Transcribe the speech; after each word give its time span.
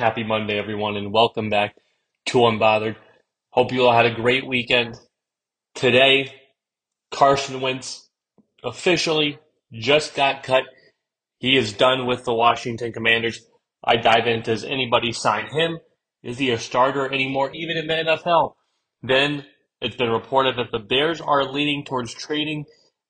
Happy 0.00 0.24
Monday, 0.24 0.58
everyone, 0.58 0.96
and 0.96 1.12
welcome 1.12 1.50
back 1.50 1.76
to 2.24 2.38
Unbothered. 2.38 2.96
Hope 3.50 3.70
you 3.70 3.84
all 3.84 3.92
had 3.92 4.06
a 4.06 4.14
great 4.14 4.46
weekend. 4.46 4.98
Today, 5.74 6.32
Carson 7.10 7.60
Wentz 7.60 8.08
officially 8.64 9.38
just 9.70 10.14
got 10.14 10.42
cut. 10.42 10.64
He 11.36 11.54
is 11.54 11.74
done 11.74 12.06
with 12.06 12.24
the 12.24 12.32
Washington 12.32 12.94
Commanders. 12.94 13.44
I 13.84 13.96
dive 13.96 14.26
into 14.26 14.52
does 14.52 14.64
anybody 14.64 15.12
sign 15.12 15.48
him? 15.48 15.80
Is 16.22 16.38
he 16.38 16.50
a 16.50 16.58
starter 16.58 17.12
anymore, 17.12 17.50
even 17.52 17.76
in 17.76 17.86
the 17.86 17.92
NFL? 17.92 18.54
Then 19.02 19.44
it's 19.82 19.96
been 19.96 20.08
reported 20.08 20.56
that 20.56 20.72
the 20.72 20.82
Bears 20.82 21.20
are 21.20 21.44
leaning 21.44 21.84
towards 21.84 22.14
trading 22.14 22.64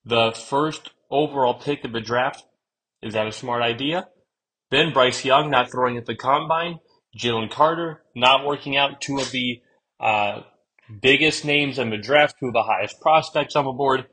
the 0.04 0.32
first 0.32 0.91
overall 1.09 1.54
pick 1.54 1.84
of 1.84 1.93
the 1.93 2.00
draft. 2.00 2.45
Is 3.00 3.14
that 3.14 3.29
a 3.29 3.32
smart 3.32 3.62
idea? 3.62 4.09
Then 4.70 4.93
Bryce 4.93 5.25
Young 5.25 5.50
not 5.50 5.70
throwing 5.70 5.96
at 5.96 6.07
the 6.07 6.14
combine. 6.14 6.78
Jalen 7.16 7.50
Carter 7.50 8.02
not 8.14 8.46
working 8.46 8.77
out. 8.77 9.00
Two 9.00 9.19
of 9.19 9.30
the 9.30 9.60
uh, 9.98 10.42
biggest 11.00 11.45
names 11.45 11.78
in 11.78 11.91
the 11.91 11.98
draft, 11.98 12.36
two 12.38 12.48
of 12.48 12.52
the 12.52 12.62
highest 12.62 13.00
prospects 13.00 13.56
on 13.56 13.64
the 13.64 13.73
board. 13.73 14.06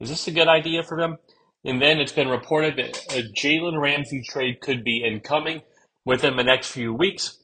Is 0.00 0.08
this 0.08 0.28
a 0.28 0.32
good 0.32 0.48
idea 0.48 0.82
for 0.82 0.96
them? 0.96 1.18
And 1.64 1.80
then 1.80 1.98
it's 1.98 2.12
been 2.12 2.28
reported 2.28 2.76
that 2.76 2.98
a 3.14 3.22
Jalen 3.22 3.80
Ramsey 3.80 4.22
trade 4.22 4.60
could 4.60 4.84
be 4.84 5.02
incoming 5.04 5.62
within 6.04 6.36
the 6.36 6.44
next 6.44 6.70
few 6.70 6.92
weeks. 6.92 7.38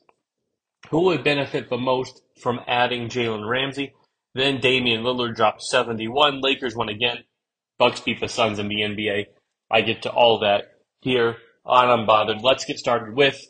Who 0.90 1.02
would 1.04 1.24
benefit 1.24 1.70
the 1.70 1.78
most 1.78 2.22
from 2.40 2.60
adding 2.66 3.08
Jalen 3.08 3.48
Ramsey? 3.48 3.94
Then 4.34 4.60
Damian 4.60 5.02
Lillard 5.02 5.36
dropped 5.36 5.62
71. 5.62 6.40
Lakers 6.40 6.76
won 6.76 6.88
again. 6.88 7.24
Bucks 7.78 8.00
beat 8.00 8.20
the 8.20 8.28
Suns 8.28 8.58
in 8.58 8.68
the 8.68 8.82
NBA. 8.82 9.26
I 9.70 9.80
get 9.80 10.02
to 10.02 10.10
all 10.10 10.40
that 10.40 10.64
here 11.00 11.36
on 11.64 11.88
Unbothered. 11.88 12.42
Let's 12.42 12.64
get 12.64 12.78
started 12.78 13.14
with 13.14 13.40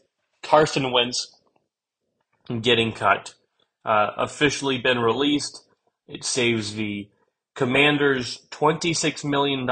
Carson 0.43 0.93
Wentz 0.93 1.35
getting 2.59 2.93
cut. 2.93 3.35
Uh, 3.85 4.11
officially 4.19 4.79
been 4.79 4.99
released. 4.99 5.65
It 6.09 6.25
saves 6.25 6.75
the 6.75 7.09
Commanders 7.55 8.47
$26 8.51 9.25
million, 9.25 9.69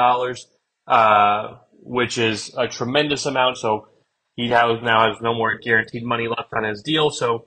uh, 0.87 1.57
which 1.73 2.17
is 2.17 2.55
a 2.57 2.69
tremendous 2.69 3.27
amount. 3.27 3.59
So 3.59 3.89
he 4.37 4.49
has, 4.51 4.81
now 4.83 5.09
has 5.09 5.21
no 5.21 5.35
more 5.35 5.59
guaranteed 5.59 6.05
money 6.05 6.29
left 6.29 6.53
on 6.55 6.65
his 6.65 6.83
deal. 6.83 7.11
So 7.11 7.47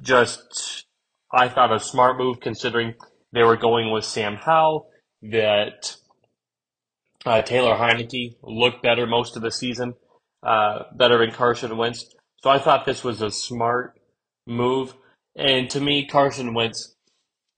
just, 0.00 0.86
I 1.30 1.48
thought 1.48 1.72
a 1.72 1.78
smart 1.78 2.18
move 2.18 2.40
considering 2.40 2.94
they 3.32 3.42
were 3.42 3.56
going 3.56 3.92
with 3.92 4.04
Sam 4.04 4.36
Howell, 4.36 4.88
that 5.22 5.96
uh, 7.24 7.42
Taylor 7.42 7.76
Heinicke 7.76 8.36
looked 8.42 8.82
better 8.82 9.06
most 9.06 9.36
of 9.36 9.42
the 9.42 9.50
season, 9.50 9.94
uh, 10.42 10.84
better 10.94 11.18
than 11.18 11.30
Carson 11.30 11.76
Wentz. 11.76 12.14
So 12.42 12.50
I 12.50 12.58
thought 12.58 12.84
this 12.84 13.04
was 13.04 13.22
a 13.22 13.30
smart 13.30 13.98
move. 14.46 14.94
And 15.36 15.70
to 15.70 15.80
me, 15.80 16.06
Carson 16.06 16.54
Wentz 16.54 16.94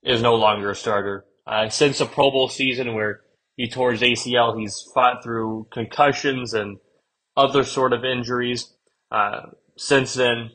is 0.03 0.21
no 0.21 0.35
longer 0.35 0.71
a 0.71 0.75
starter. 0.75 1.25
Uh, 1.47 1.69
since 1.69 1.99
the 1.99 2.05
Pro 2.05 2.31
Bowl 2.31 2.49
season 2.49 2.95
where 2.95 3.21
he 3.57 3.67
tore 3.67 3.91
his 3.91 4.01
ACL, 4.01 4.59
he's 4.59 4.83
fought 4.93 5.23
through 5.23 5.67
concussions 5.71 6.53
and 6.53 6.77
other 7.37 7.63
sort 7.63 7.93
of 7.93 8.03
injuries. 8.03 8.73
Uh, 9.11 9.47
since 9.77 10.13
then, 10.13 10.51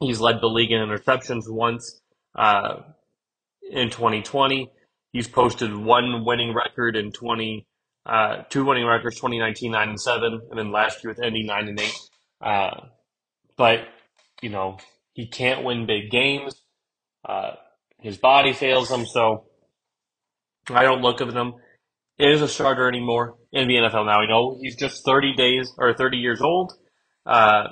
he's 0.00 0.20
led 0.20 0.40
the 0.40 0.48
league 0.48 0.70
in 0.70 0.80
interceptions 0.80 1.48
once 1.48 2.00
uh, 2.34 2.76
in 3.70 3.90
2020. 3.90 4.70
He's 5.12 5.28
posted 5.28 5.76
one 5.76 6.24
winning 6.24 6.54
record 6.54 6.96
in 6.96 7.12
20, 7.12 7.66
uh, 8.06 8.42
two 8.48 8.64
winning 8.64 8.86
records, 8.86 9.16
2019, 9.16 9.72
9 9.72 9.88
and 9.90 10.00
7, 10.00 10.40
and 10.50 10.58
then 10.58 10.72
last 10.72 11.04
year 11.04 11.12
with 11.12 11.22
Indy, 11.22 11.42
9 11.42 11.68
and 11.68 11.80
8. 11.80 12.00
Uh, 12.40 12.80
but, 13.56 13.80
you 14.40 14.48
know, 14.48 14.78
he 15.12 15.26
can't 15.26 15.64
win 15.64 15.86
big 15.86 16.10
games. 16.10 16.62
Uh, 17.26 17.52
his 18.00 18.16
body 18.16 18.52
fails 18.52 18.90
him, 18.90 19.06
so 19.06 19.44
I 20.68 20.82
don't 20.82 21.02
look 21.02 21.20
at 21.20 21.28
him 21.28 21.54
as 22.18 22.42
a 22.42 22.48
starter 22.48 22.88
anymore 22.88 23.36
in 23.52 23.68
the 23.68 23.74
NFL 23.74 24.06
now. 24.06 24.22
You 24.22 24.28
know, 24.28 24.58
he's 24.60 24.76
just 24.76 25.04
30 25.04 25.34
days 25.34 25.72
or 25.78 25.94
30 25.94 26.18
years 26.18 26.40
old, 26.40 26.72
uh, 27.26 27.68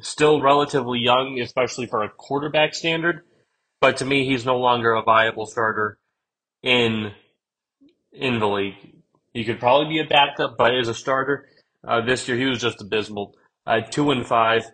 still 0.00 0.40
relatively 0.40 1.00
young, 1.00 1.38
especially 1.40 1.86
for 1.86 2.02
a 2.02 2.08
quarterback 2.08 2.74
standard. 2.74 3.22
But 3.80 3.98
to 3.98 4.04
me, 4.04 4.26
he's 4.26 4.46
no 4.46 4.58
longer 4.58 4.92
a 4.92 5.02
viable 5.02 5.46
starter 5.46 5.98
in 6.62 7.12
in 8.12 8.38
the 8.38 8.48
league. 8.48 8.74
He 9.32 9.44
could 9.44 9.58
probably 9.58 9.88
be 9.88 10.00
a 10.00 10.08
backup, 10.08 10.56
but 10.56 10.74
as 10.74 10.88
a 10.88 10.94
starter, 10.94 11.48
uh, 11.86 12.00
this 12.00 12.26
year 12.28 12.36
he 12.36 12.46
was 12.46 12.60
just 12.60 12.80
abysmal. 12.80 13.34
Uh, 13.66 13.80
two 13.80 14.10
and 14.10 14.26
five, 14.26 14.64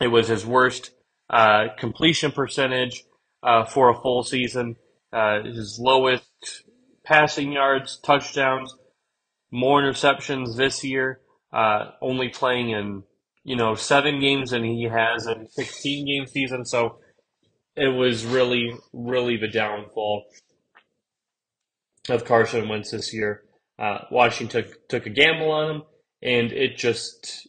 it 0.00 0.08
was 0.08 0.28
his 0.28 0.44
worst 0.44 0.90
uh, 1.30 1.66
completion 1.78 2.32
percentage 2.32 3.04
uh, 3.42 3.64
for 3.64 3.90
a 3.90 4.00
full 4.00 4.22
season, 4.22 4.76
uh, 5.12 5.42
his 5.42 5.78
lowest 5.78 6.24
passing 7.04 7.52
yards, 7.52 7.98
touchdowns, 7.98 8.74
more 9.50 9.80
interceptions 9.80 10.56
this 10.56 10.82
year. 10.84 11.20
Uh, 11.52 11.92
only 12.02 12.28
playing 12.28 12.70
in 12.70 13.04
you 13.44 13.54
know 13.54 13.74
seven 13.74 14.18
games 14.18 14.50
than 14.50 14.64
he 14.64 14.84
has 14.84 15.26
in 15.26 15.48
16 15.48 16.06
game 16.06 16.26
season, 16.26 16.64
so 16.64 16.98
it 17.76 17.88
was 17.88 18.24
really 18.24 18.72
really 18.92 19.36
the 19.36 19.48
downfall 19.48 20.24
of 22.08 22.24
Carson 22.24 22.68
Wentz 22.68 22.90
this 22.90 23.14
year. 23.14 23.42
Uh, 23.78 23.98
Washington 24.10 24.64
took, 24.64 24.88
took 24.88 25.06
a 25.06 25.10
gamble 25.10 25.50
on 25.50 25.76
him, 25.76 25.82
and 26.22 26.52
it 26.52 26.76
just 26.76 27.48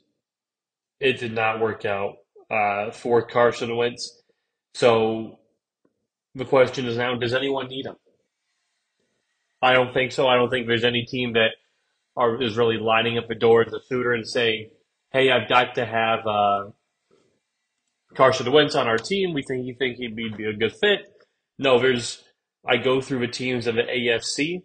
it 1.00 1.19
did 1.19 1.33
not 1.33 1.59
work 1.59 1.85
out 1.85 2.17
uh, 2.55 2.91
for 2.91 3.21
Carson 3.21 3.75
Wentz. 3.75 4.21
So 4.73 5.39
the 6.35 6.45
question 6.45 6.85
is 6.85 6.97
now, 6.97 7.16
does 7.16 7.33
anyone 7.33 7.67
need 7.67 7.85
him? 7.85 7.95
I 9.61 9.73
don't 9.73 9.93
think 9.93 10.11
so. 10.11 10.27
I 10.27 10.35
don't 10.35 10.49
think 10.49 10.67
there's 10.67 10.83
any 10.83 11.05
team 11.05 11.33
that 11.33 11.51
are, 12.15 12.41
is 12.41 12.57
really 12.57 12.77
lining 12.77 13.17
up 13.17 13.27
the 13.27 13.35
door 13.35 13.65
as 13.65 13.73
a 13.73 13.79
suitor 13.88 14.13
and 14.13 14.27
saying, 14.27 14.69
"Hey, 15.11 15.31
I've 15.31 15.49
got 15.49 15.75
to 15.75 15.85
have 15.85 16.27
uh, 16.27 16.69
Carson 18.15 18.51
Wentz 18.51 18.75
on 18.75 18.88
our 18.88 18.97
team. 18.97 19.33
We 19.33 19.44
think 19.44 19.65
you 19.65 19.75
think 19.77 19.97
he'd 19.97 20.15
be, 20.15 20.29
be 20.29 20.45
a 20.45 20.53
good 20.53 20.73
fit." 20.73 20.99
No, 21.57 21.79
there's. 21.79 22.23
I 22.67 22.77
go 22.77 23.01
through 23.01 23.19
the 23.19 23.27
teams 23.27 23.67
of 23.67 23.75
the 23.75 23.83
AFC, 23.83 24.61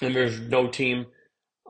and 0.00 0.14
there's 0.14 0.40
no 0.40 0.68
team 0.68 1.06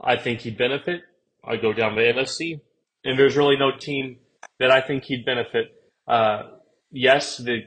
I 0.01 0.17
think 0.17 0.41
he'd 0.41 0.59
benefit. 0.59 1.03
I 1.45 1.57
go 1.57 1.73
down 1.73 1.97
the 1.97 2.03
NFC, 2.03 2.61
and 3.05 3.19
there's 3.19 3.37
really 3.37 3.57
no 3.57 3.73
team 3.77 4.19
that 4.59 4.71
I 4.71 4.81
think 4.81 5.05
he'd 5.05 5.25
benefit. 5.25 5.73
Uh, 6.07 6.43
yes, 6.91 7.37
the 7.39 7.63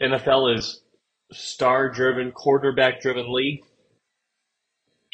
NFL 0.00 0.56
is 0.56 0.82
star 1.32 1.90
driven, 1.90 2.32
quarterback 2.32 3.00
driven 3.00 3.32
league, 3.32 3.62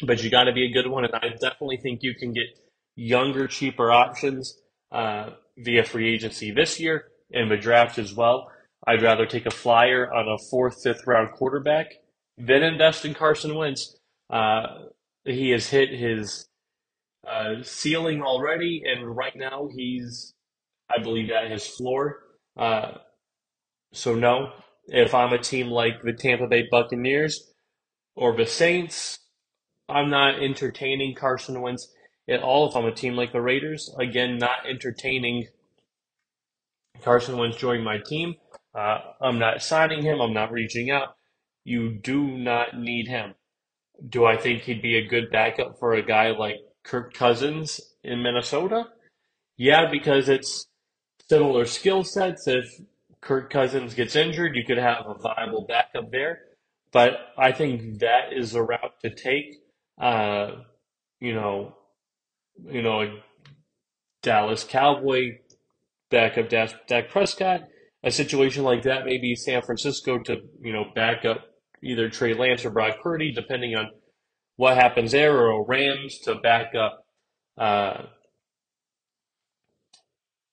but 0.05 0.23
you 0.23 0.29
got 0.29 0.43
to 0.45 0.53
be 0.53 0.65
a 0.65 0.71
good 0.71 0.89
one. 0.89 1.05
And 1.05 1.15
I 1.15 1.29
definitely 1.29 1.77
think 1.77 2.03
you 2.03 2.15
can 2.15 2.33
get 2.33 2.45
younger, 2.95 3.47
cheaper 3.47 3.91
options 3.91 4.57
uh, 4.91 5.31
via 5.57 5.83
free 5.83 6.13
agency 6.13 6.51
this 6.51 6.79
year 6.79 7.05
and 7.31 7.49
the 7.49 7.57
draft 7.57 7.97
as 7.97 8.13
well. 8.13 8.51
I'd 8.85 9.01
rather 9.01 9.25
take 9.25 9.45
a 9.45 9.51
flyer 9.51 10.13
on 10.13 10.27
a 10.27 10.37
fourth, 10.37 10.83
fifth 10.83 11.07
round 11.07 11.31
quarterback 11.31 11.93
than 12.37 12.63
invest 12.63 13.05
in 13.05 13.13
Carson 13.13 13.55
Wentz. 13.55 13.97
Uh, 14.29 14.85
he 15.25 15.51
has 15.51 15.69
hit 15.69 15.89
his 15.89 16.47
uh, 17.27 17.63
ceiling 17.63 18.21
already, 18.21 18.83
and 18.85 19.15
right 19.15 19.35
now 19.35 19.69
he's 19.73 20.33
I 20.95 21.01
believe 21.01 21.29
at 21.29 21.51
his 21.51 21.65
floor. 21.65 22.19
Uh, 22.57 22.93
so 23.93 24.15
no, 24.15 24.51
if 24.87 25.13
I'm 25.13 25.33
a 25.33 25.37
team 25.37 25.67
like 25.67 26.01
the 26.03 26.13
Tampa 26.13 26.47
Bay 26.47 26.67
Buccaneers 26.69 27.51
or 28.15 28.35
the 28.35 28.45
Saints, 28.45 29.19
I'm 29.89 30.09
not 30.09 30.41
entertaining 30.41 31.15
Carson 31.15 31.61
Wentz 31.61 31.91
at 32.29 32.41
all. 32.41 32.69
If 32.69 32.75
I'm 32.75 32.85
a 32.85 32.91
team 32.91 33.15
like 33.15 33.31
the 33.31 33.41
Raiders, 33.41 33.93
again, 33.99 34.37
not 34.37 34.67
entertaining 34.69 35.47
Carson 37.01 37.37
Wentz 37.37 37.57
joining 37.57 37.83
my 37.83 37.99
team. 38.05 38.35
Uh, 38.73 38.99
I'm 39.21 39.39
not 39.39 39.61
signing 39.61 40.01
him. 40.01 40.19
I'm 40.19 40.33
not 40.33 40.51
reaching 40.51 40.89
out. 40.89 41.15
You 41.63 41.89
do 41.89 42.37
not 42.37 42.77
need 42.77 43.07
him. 43.07 43.35
Do 44.09 44.25
I 44.25 44.37
think 44.37 44.63
he'd 44.63 44.81
be 44.81 44.97
a 44.97 45.07
good 45.07 45.29
backup 45.31 45.79
for 45.79 45.93
a 45.93 46.01
guy 46.01 46.31
like 46.31 46.57
Kirk 46.83 47.13
Cousins 47.13 47.79
in 48.03 48.23
Minnesota? 48.23 48.85
Yeah, 49.57 49.89
because 49.91 50.29
it's 50.29 50.65
similar 51.29 51.65
skill 51.65 52.03
sets. 52.03 52.47
If 52.47 52.65
Kirk 53.21 53.49
Cousins 53.49 53.93
gets 53.93 54.15
injured, 54.15 54.55
you 54.55 54.63
could 54.65 54.77
have 54.77 55.05
a 55.07 55.15
viable 55.15 55.65
backup 55.67 56.11
there. 56.11 56.39
But 56.91 57.13
I 57.37 57.51
think 57.51 57.99
that 57.99 58.33
is 58.33 58.55
a 58.55 58.61
route 58.61 58.99
to 59.01 59.09
take. 59.09 59.61
Uh, 59.99 60.51
you 61.19 61.33
know, 61.33 61.75
you 62.65 62.81
know, 62.81 63.17
Dallas 64.21 64.63
Cowboy 64.63 65.37
backup 66.09 66.49
Dak 66.49 67.09
Prescott. 67.09 67.63
A 68.03 68.11
situation 68.11 68.63
like 68.63 68.83
that, 68.83 69.05
maybe 69.05 69.35
San 69.35 69.61
Francisco 69.61 70.19
to 70.19 70.41
you 70.61 70.73
know 70.73 70.85
back 70.93 71.25
up 71.25 71.45
either 71.81 72.09
Trey 72.09 72.33
Lance 72.33 72.65
or 72.65 72.69
Brock 72.69 72.97
Purdy, 73.01 73.31
depending 73.31 73.75
on 73.75 73.89
what 74.57 74.77
happens 74.77 75.11
there, 75.13 75.37
or 75.37 75.65
Rams 75.65 76.19
to 76.19 76.35
back 76.35 76.73
up 76.75 77.05
uh, 77.57 78.03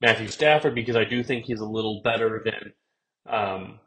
Matthew 0.00 0.28
Stafford 0.28 0.74
because 0.74 0.96
I 0.96 1.04
do 1.04 1.22
think 1.22 1.44
he's 1.44 1.60
a 1.60 1.66
little 1.66 2.00
better 2.02 2.42
than 2.44 2.72
um, 3.28 3.80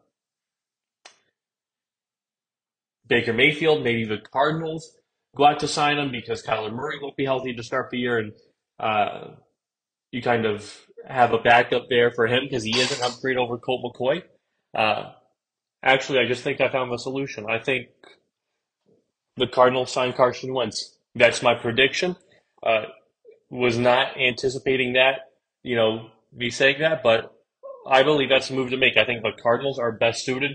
Baker 3.08 3.34
Mayfield. 3.34 3.84
Maybe 3.84 4.06
the 4.06 4.20
Cardinals 4.32 4.96
go 5.36 5.46
out 5.46 5.60
to 5.62 5.68
sign 5.68 5.98
him 5.98 6.12
because 6.12 6.44
Kyler 6.44 6.74
Murray 6.74 7.00
won't 7.02 7.18
be 7.18 7.26
healthy 7.26 7.54
to 7.54 7.64
start 7.64 7.90
the 7.90 7.98
year, 7.98 8.20
and 8.20 8.34
uh, 8.80 9.36
you 10.12 10.22
kind 10.22 10.46
of 10.46 10.72
have 11.08 11.34
a 11.34 11.40
backup 11.40 11.84
there 11.90 12.12
for 12.12 12.28
him 12.28 12.44
because 12.44 12.64
he 12.64 12.78
is 12.80 12.98
an 12.98 13.04
upgrade 13.04 13.38
over 13.38 13.58
Colt 13.58 13.82
McCoy. 13.84 14.24
Uh, 14.76 15.12
actually, 15.84 16.20
I 16.20 16.28
just 16.28 16.44
think 16.44 16.62
I 16.62 16.70
found 16.72 16.92
the 16.92 16.98
solution. 16.98 17.46
I 17.50 17.60
think 17.60 17.88
the 19.36 19.48
Cardinals 19.48 19.92
sign 19.92 20.14
Carson 20.14 20.54
Wentz. 20.54 20.98
That's 21.16 21.42
my 21.42 21.56
prediction. 21.56 22.16
Uh, 22.62 22.84
was 23.50 23.78
not 23.78 24.18
anticipating 24.18 24.94
that, 24.94 25.33
you 25.64 25.76
know, 25.76 26.10
be 26.38 26.50
saying 26.50 26.78
that, 26.80 27.02
but 27.04 27.34
I 27.88 28.04
believe 28.04 28.30
that's 28.30 28.50
a 28.50 28.54
move 28.54 28.70
to 28.72 28.78
make. 28.78 28.98
I 28.98 29.06
think 29.06 29.24
the 29.24 29.32
Cardinals 29.42 29.80
are 29.80 29.92
best 29.92 30.26
suited 30.26 30.52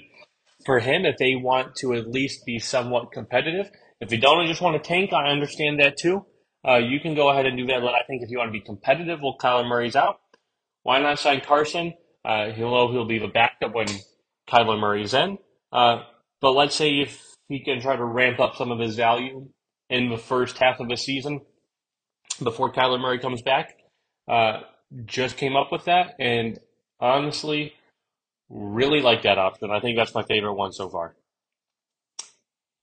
for 0.65 0.79
him 0.81 1.05
if 1.05 1.17
they 1.19 1.35
want 1.35 1.77
to 1.77 1.95
at 1.95 2.09
least 2.09 2.45
be 2.45 2.59
somewhat 2.59 3.13
competitive. 3.13 3.71
If 4.01 4.09
they 4.09 4.17
don't 4.17 4.47
just 4.47 4.61
want 4.61 4.83
to 4.83 4.87
tank, 4.87 5.13
I 5.13 5.29
understand 5.29 5.81
that 5.81 5.97
too. 5.99 6.25
Uh, 6.67 6.77
you 6.77 7.01
can 7.01 7.15
go 7.15 7.29
ahead 7.29 7.47
and 7.47 7.57
do 7.57 7.67
that, 7.67 7.81
but 7.81 7.95
I 7.95 8.03
think 8.07 8.23
if 8.23 8.31
you 8.31 8.39
want 8.39 8.49
to 8.49 8.53
be 8.53 8.61
competitive 8.61 9.21
well, 9.23 9.37
Kyler 9.41 9.67
Murray's 9.67 9.97
out, 9.97 10.21
why 10.83 11.01
not 11.01 11.19
sign 11.19 11.41
Carson? 11.41 11.95
Uh, 12.25 12.51
he'll 12.51 12.71
know 12.71 12.91
he'll 12.91 13.07
be 13.07 13.19
the 13.19 13.29
backup 13.29 13.75
when 13.75 13.87
Kyler 14.49 14.79
Murray's 14.79 15.15
in. 15.15 15.39
Uh, 15.73 16.03
but 16.41 16.53
let's 16.53 16.75
say 16.75 17.01
if 17.01 17.23
he 17.49 17.63
can 17.65 17.81
try 17.81 17.97
to 17.97 18.05
ramp 18.05 18.41
up 18.41 18.57
some 18.57 18.71
of 18.71 18.79
his 18.79 18.97
value 18.97 19.49
in 19.89 20.11
the 20.11 20.19
first 20.19 20.59
half 20.59 20.81
of 20.81 20.89
the 20.89 20.97
season 20.97 21.41
before 22.43 22.73
Kyler 22.73 23.01
Murray 23.01 23.19
comes 23.19 23.43
back. 23.43 23.75
Just 25.05 25.37
came 25.37 25.55
up 25.55 25.71
with 25.71 25.85
that, 25.85 26.15
and 26.19 26.59
honestly, 26.99 27.75
really 28.49 29.01
like 29.01 29.23
that 29.23 29.39
option. 29.39 29.71
I 29.71 29.81
think 29.81 29.97
that's 29.97 30.15
my 30.15 30.23
favorite 30.23 30.55
one 30.55 30.73
so 30.73 30.89
far. 30.89 31.15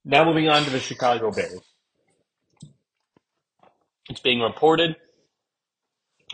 Now 0.04 0.24
moving 0.24 0.48
on 0.48 0.62
to 0.64 0.70
the 0.70 0.78
Chicago 0.78 1.32
Bears. 1.32 1.60
It's 4.08 4.20
being 4.20 4.40
reported 4.40 4.94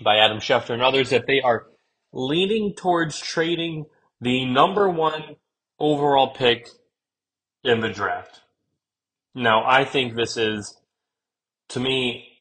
by 0.03 0.19
Adam 0.19 0.39
Schefter 0.39 0.71
and 0.71 0.83
others 0.83 1.09
that 1.11 1.27
they 1.27 1.41
are 1.41 1.67
leaning 2.13 2.75
towards 2.75 3.19
trading 3.19 3.87
the 4.21 4.45
number 4.45 4.91
one 4.91 5.37
overall 5.79 6.35
pick 6.35 6.69
in 7.65 7.81
the 7.81 7.89
draft. 7.89 8.41
Now, 9.35 9.65
I 9.67 9.85
think 9.87 10.15
this 10.15 10.37
is, 10.37 10.77
to 11.71 11.81
me, 11.81 12.32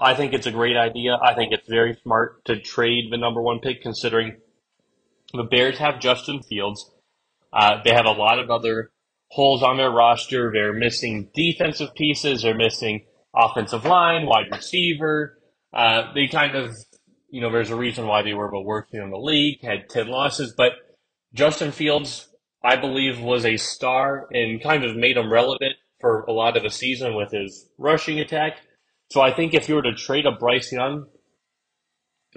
I 0.00 0.14
think 0.14 0.32
it's 0.32 0.46
a 0.46 0.50
great 0.50 0.76
idea. 0.76 1.18
I 1.22 1.34
think 1.34 1.52
it's 1.52 1.68
very 1.68 1.96
smart 2.02 2.44
to 2.46 2.58
trade 2.58 3.10
the 3.10 3.18
number 3.18 3.42
one 3.42 3.60
pick, 3.60 3.82
considering 3.82 4.36
the 5.32 5.44
Bears 5.44 5.78
have 5.78 6.00
Justin 6.00 6.42
Fields. 6.42 6.90
Uh, 7.52 7.82
they 7.84 7.92
have 7.92 8.06
a 8.06 8.12
lot 8.12 8.38
of 8.38 8.50
other 8.50 8.90
holes 9.28 9.62
on 9.62 9.76
their 9.76 9.90
roster. 9.90 10.50
They're 10.52 10.72
missing 10.72 11.30
defensive 11.34 11.94
pieces. 11.94 12.42
They're 12.42 12.54
missing 12.56 13.04
offensive 13.34 13.84
line, 13.84 14.26
wide 14.26 14.50
receiver. 14.50 15.38
Uh, 15.72 16.12
they 16.14 16.26
kind 16.26 16.56
of, 16.56 16.74
you 17.28 17.40
know, 17.40 17.52
there's 17.52 17.70
a 17.70 17.76
reason 17.76 18.06
why 18.06 18.22
they 18.22 18.34
were 18.34 18.50
the 18.50 18.60
worst 18.60 18.90
team 18.90 19.02
in 19.02 19.10
the 19.10 19.18
league, 19.18 19.62
had 19.62 19.88
10 19.88 20.08
losses, 20.08 20.54
but 20.56 20.72
Justin 21.32 21.70
Fields 21.70 22.28
I 22.62 22.76
believe 22.76 23.20
was 23.20 23.44
a 23.44 23.56
star 23.56 24.28
and 24.32 24.62
kind 24.62 24.84
of 24.84 24.96
made 24.96 25.16
him 25.16 25.32
relevant 25.32 25.76
for 26.00 26.22
a 26.22 26.32
lot 26.32 26.56
of 26.56 26.62
the 26.62 26.70
season 26.70 27.14
with 27.14 27.30
his 27.30 27.68
rushing 27.78 28.20
attack. 28.20 28.58
So 29.10 29.20
I 29.20 29.32
think 29.34 29.54
if 29.54 29.68
you 29.68 29.74
were 29.74 29.82
to 29.82 29.94
trade 29.94 30.26
a 30.26 30.32
Bryce 30.32 30.72
Young, 30.72 31.06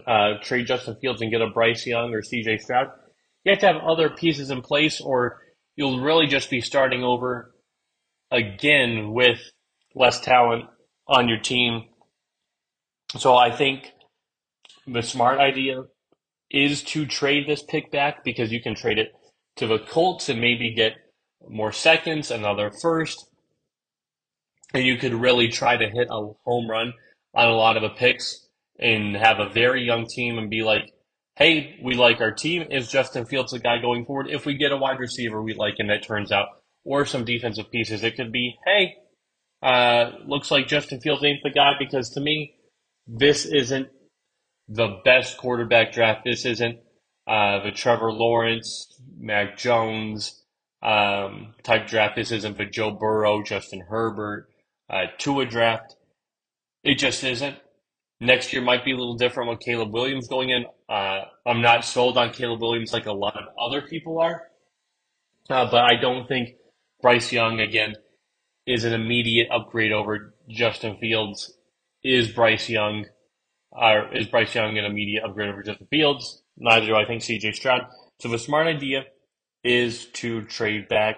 uh, 0.07 0.33
trade 0.41 0.67
Justin 0.67 0.95
Fields 0.99 1.21
and 1.21 1.31
get 1.31 1.41
a 1.41 1.49
Bryce 1.49 1.85
Young 1.85 2.13
or 2.13 2.21
CJ 2.21 2.61
Stroud, 2.61 2.87
you 3.43 3.51
have 3.51 3.59
to 3.59 3.67
have 3.67 3.81
other 3.87 4.09
pieces 4.09 4.49
in 4.49 4.61
place 4.61 4.99
or 4.99 5.41
you'll 5.75 6.01
really 6.01 6.27
just 6.27 6.49
be 6.49 6.61
starting 6.61 7.03
over 7.03 7.53
again 8.31 9.11
with 9.11 9.39
less 9.95 10.19
talent 10.19 10.65
on 11.07 11.29
your 11.29 11.39
team. 11.39 11.83
So 13.17 13.35
I 13.35 13.51
think 13.51 13.91
the 14.87 15.03
smart 15.03 15.39
idea 15.39 15.83
is 16.49 16.83
to 16.83 17.05
trade 17.05 17.47
this 17.47 17.63
pick 17.63 17.91
back 17.91 18.23
because 18.23 18.51
you 18.51 18.61
can 18.61 18.75
trade 18.75 18.97
it 18.97 19.11
to 19.57 19.67
the 19.67 19.79
Colts 19.79 20.29
and 20.29 20.41
maybe 20.41 20.73
get 20.73 20.93
more 21.47 21.71
seconds, 21.71 22.31
another 22.31 22.71
first. 22.81 23.27
And 24.73 24.83
you 24.83 24.97
could 24.97 25.13
really 25.13 25.49
try 25.49 25.77
to 25.77 25.89
hit 25.89 26.07
a 26.09 26.33
home 26.45 26.69
run 26.69 26.93
on 27.35 27.47
a 27.47 27.55
lot 27.55 27.77
of 27.77 27.83
the 27.83 27.89
picks 27.89 28.47
and 28.79 29.15
have 29.15 29.39
a 29.39 29.49
very 29.49 29.83
young 29.83 30.07
team 30.07 30.37
and 30.37 30.49
be 30.49 30.63
like, 30.63 30.91
hey, 31.35 31.79
we 31.83 31.95
like 31.95 32.21
our 32.21 32.31
team. 32.31 32.67
Is 32.69 32.87
Justin 32.87 33.25
Fields 33.25 33.51
the 33.51 33.59
guy 33.59 33.79
going 33.79 34.05
forward? 34.05 34.27
If 34.29 34.45
we 34.45 34.55
get 34.55 34.71
a 34.71 34.77
wide 34.77 34.99
receiver 34.99 35.41
we 35.41 35.53
like 35.53 35.75
and 35.79 35.89
it 35.89 36.03
turns 36.03 36.31
out, 36.31 36.47
or 36.83 37.05
some 37.05 37.25
defensive 37.25 37.71
pieces, 37.71 38.03
it 38.03 38.15
could 38.15 38.31
be, 38.31 38.57
hey, 38.65 38.95
uh, 39.61 40.11
looks 40.25 40.51
like 40.51 40.67
Justin 40.67 40.99
Fields 40.99 41.23
ain't 41.23 41.41
the 41.43 41.49
guy 41.49 41.73
because 41.79 42.09
to 42.11 42.19
me, 42.19 42.55
this 43.07 43.45
isn't 43.45 43.87
the 44.67 44.99
best 45.05 45.37
quarterback 45.37 45.93
draft. 45.93 46.23
This 46.25 46.45
isn't 46.45 46.79
uh, 47.27 47.63
the 47.63 47.71
Trevor 47.71 48.11
Lawrence, 48.11 48.99
Mac 49.17 49.57
Jones 49.57 50.43
um, 50.81 51.53
type 51.63 51.87
draft. 51.87 52.15
This 52.15 52.31
isn't 52.31 52.57
the 52.57 52.65
Joe 52.65 52.91
Burrow, 52.91 53.43
Justin 53.43 53.81
Herbert, 53.87 54.49
uh, 54.93 55.07
Tua 55.17 55.45
draft. 55.45 55.95
It 56.83 56.95
just 56.95 57.23
isn't. 57.23 57.55
Next 58.19 58.53
year 58.53 58.61
might 58.61 58.85
be 58.85 58.91
a 58.91 58.95
little 58.95 59.17
different 59.17 59.49
with 59.49 59.59
Caleb 59.59 59.91
Williams 59.91 60.27
going 60.27 60.49
in. 60.49 60.65
Uh, 60.87 61.21
I'm 61.45 61.61
not 61.61 61.83
sold 61.83 62.17
on 62.17 62.31
Caleb 62.31 62.61
Williams 62.61 62.93
like 62.93 63.05
a 63.05 63.11
lot 63.11 63.35
of 63.35 63.45
other 63.59 63.81
people 63.81 64.19
are, 64.19 64.43
uh, 65.49 65.69
but 65.69 65.83
I 65.83 65.95
don't 65.99 66.27
think 66.27 66.55
Bryce 67.01 67.31
Young 67.31 67.59
again 67.59 67.95
is 68.65 68.85
an 68.85 68.93
immediate 68.93 69.49
upgrade 69.51 69.91
over 69.91 70.35
Justin 70.47 70.97
Fields. 70.97 71.53
Is 72.03 72.31
Bryce 72.31 72.69
Young, 72.69 73.05
or 73.71 74.13
is 74.13 74.27
Bryce 74.27 74.53
Young 74.55 74.77
an 74.77 74.85
immediate 74.85 75.23
upgrade 75.23 75.49
over 75.49 75.63
Justin 75.63 75.87
Fields? 75.87 76.43
Neither 76.57 76.85
do 76.85 76.95
I 76.95 77.05
think 77.05 77.23
CJ 77.23 77.55
Stroud. 77.55 77.87
So 78.19 78.29
the 78.29 78.37
smart 78.39 78.67
idea 78.67 79.05
is 79.63 80.05
to 80.13 80.43
trade 80.43 80.87
back, 80.87 81.17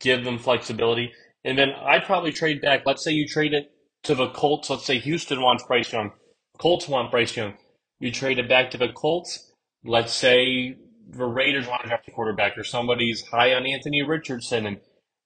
give 0.00 0.24
them 0.24 0.38
flexibility, 0.38 1.12
and 1.44 1.58
then 1.58 1.72
I'd 1.72 2.04
probably 2.04 2.32
trade 2.32 2.60
back. 2.60 2.82
Let's 2.86 3.04
say 3.04 3.12
you 3.12 3.26
trade 3.26 3.54
it 3.54 3.70
to 4.04 4.14
the 4.14 4.28
Colts. 4.30 4.70
Let's 4.70 4.84
say 4.84 4.98
Houston 4.98 5.40
wants 5.40 5.64
Bryce 5.64 5.92
Young. 5.92 6.12
Colts 6.58 6.88
want 6.88 7.10
Bryce 7.10 7.36
Young. 7.36 7.54
You 8.00 8.10
trade 8.10 8.38
it 8.38 8.48
back 8.48 8.70
to 8.70 8.78
the 8.78 8.88
Colts. 8.88 9.52
Let's 9.84 10.12
say 10.12 10.76
the 11.10 11.24
Raiders 11.24 11.66
want 11.66 11.82
to 11.82 11.88
draft 11.88 12.08
a 12.08 12.10
quarterback 12.10 12.56
or 12.56 12.64
somebody's 12.64 13.26
high 13.26 13.54
on 13.54 13.66
Anthony 13.66 14.02
Richardson 14.02 14.66
and 14.66 14.78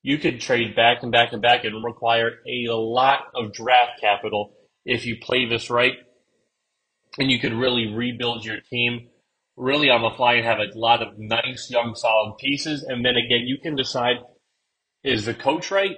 you 0.03 0.19
could 0.19 0.41
trade 0.41 0.75
back 0.75 1.03
and 1.03 1.13
back 1.13 1.33
and 1.33 1.43
back 1.43 1.65
and 1.65 1.85
require 1.85 2.39
a 2.47 2.73
lot 2.73 3.27
of 3.35 3.53
draft 3.53 4.01
capital 4.01 4.55
if 4.85 5.07
you 5.07 5.17
play 5.21 5.45
this 5.45 5.71
right 5.71 5.95
and 7.19 7.31
you 7.31 7.39
could 7.39 7.53
really 7.53 7.93
rebuild 7.93 8.45
your 8.45 8.59
team 8.71 9.09
really 9.57 9.91
on 9.91 10.03
the 10.03 10.17
fly 10.17 10.35
and 10.35 10.47
have 10.47 10.59
a 10.59 10.79
lot 10.79 11.03
of 11.03 11.19
nice, 11.19 11.69
young, 11.71 11.95
solid 11.95 12.37
pieces. 12.39 12.83
And 12.83 13.05
then 13.05 13.17
again, 13.17 13.43
you 13.47 13.59
can 13.59 13.75
decide 13.75 14.17
is 15.03 15.25
the 15.25 15.35
coach 15.35 15.71
right? 15.71 15.97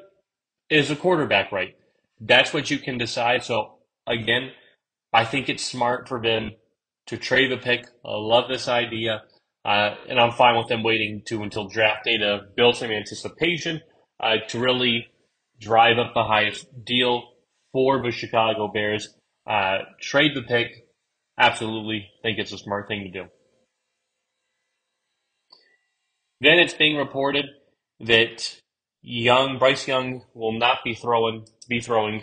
Is 0.71 0.89
the 0.89 0.97
quarterback 0.97 1.51
right? 1.51 1.77
That's 2.21 2.55
what 2.55 2.71
you 2.71 2.79
can 2.79 2.97
decide. 2.97 3.43
So 3.43 3.79
again, 4.07 4.53
I 5.13 5.25
think 5.25 5.49
it's 5.49 5.65
smart 5.65 6.09
for 6.09 6.23
them 6.23 6.53
to 7.07 7.17
trade 7.17 7.51
the 7.51 7.57
pick. 7.57 7.87
I 8.05 8.13
love 8.13 8.49
this 8.49 8.69
idea. 8.69 9.23
Uh, 9.65 9.95
and 10.09 10.19
I'm 10.19 10.33
fine 10.33 10.57
with 10.57 10.69
them 10.69 10.83
waiting 10.83 11.23
to 11.27 11.43
until 11.43 11.69
draft 11.69 12.05
day 12.05 12.17
to 12.17 12.43
build 12.57 12.77
some 12.77 12.91
anticipation 12.91 13.83
uh, 14.19 14.37
to 14.49 14.59
really 14.59 15.09
drive 15.61 15.99
up 15.99 16.15
the 16.15 16.25
highest 16.25 16.67
deal 16.85 17.25
for 17.73 18.03
the 18.03 18.11
Chicago 18.11 18.69
Bears. 18.69 19.15
Uh, 19.47 19.79
trade 20.01 20.33
the 20.35 20.43
pick, 20.43 20.87
absolutely 21.39 22.09
think 22.23 22.39
it's 22.39 22.53
a 22.53 22.59
smart 22.59 22.89
thing 22.89 23.05
to 23.05 23.11
do. 23.11 23.29
Then 26.41 26.59
it's 26.59 26.75
being 26.75 26.97
reported 26.97 27.47
that 28.01 28.61
Young 29.03 29.59
Bryce 29.59 29.89
Young 29.89 30.23
will 30.35 30.53
not 30.53 30.79
be 30.85 30.95
throwing 30.95 31.47
be 31.69 31.81
throwing 31.81 32.23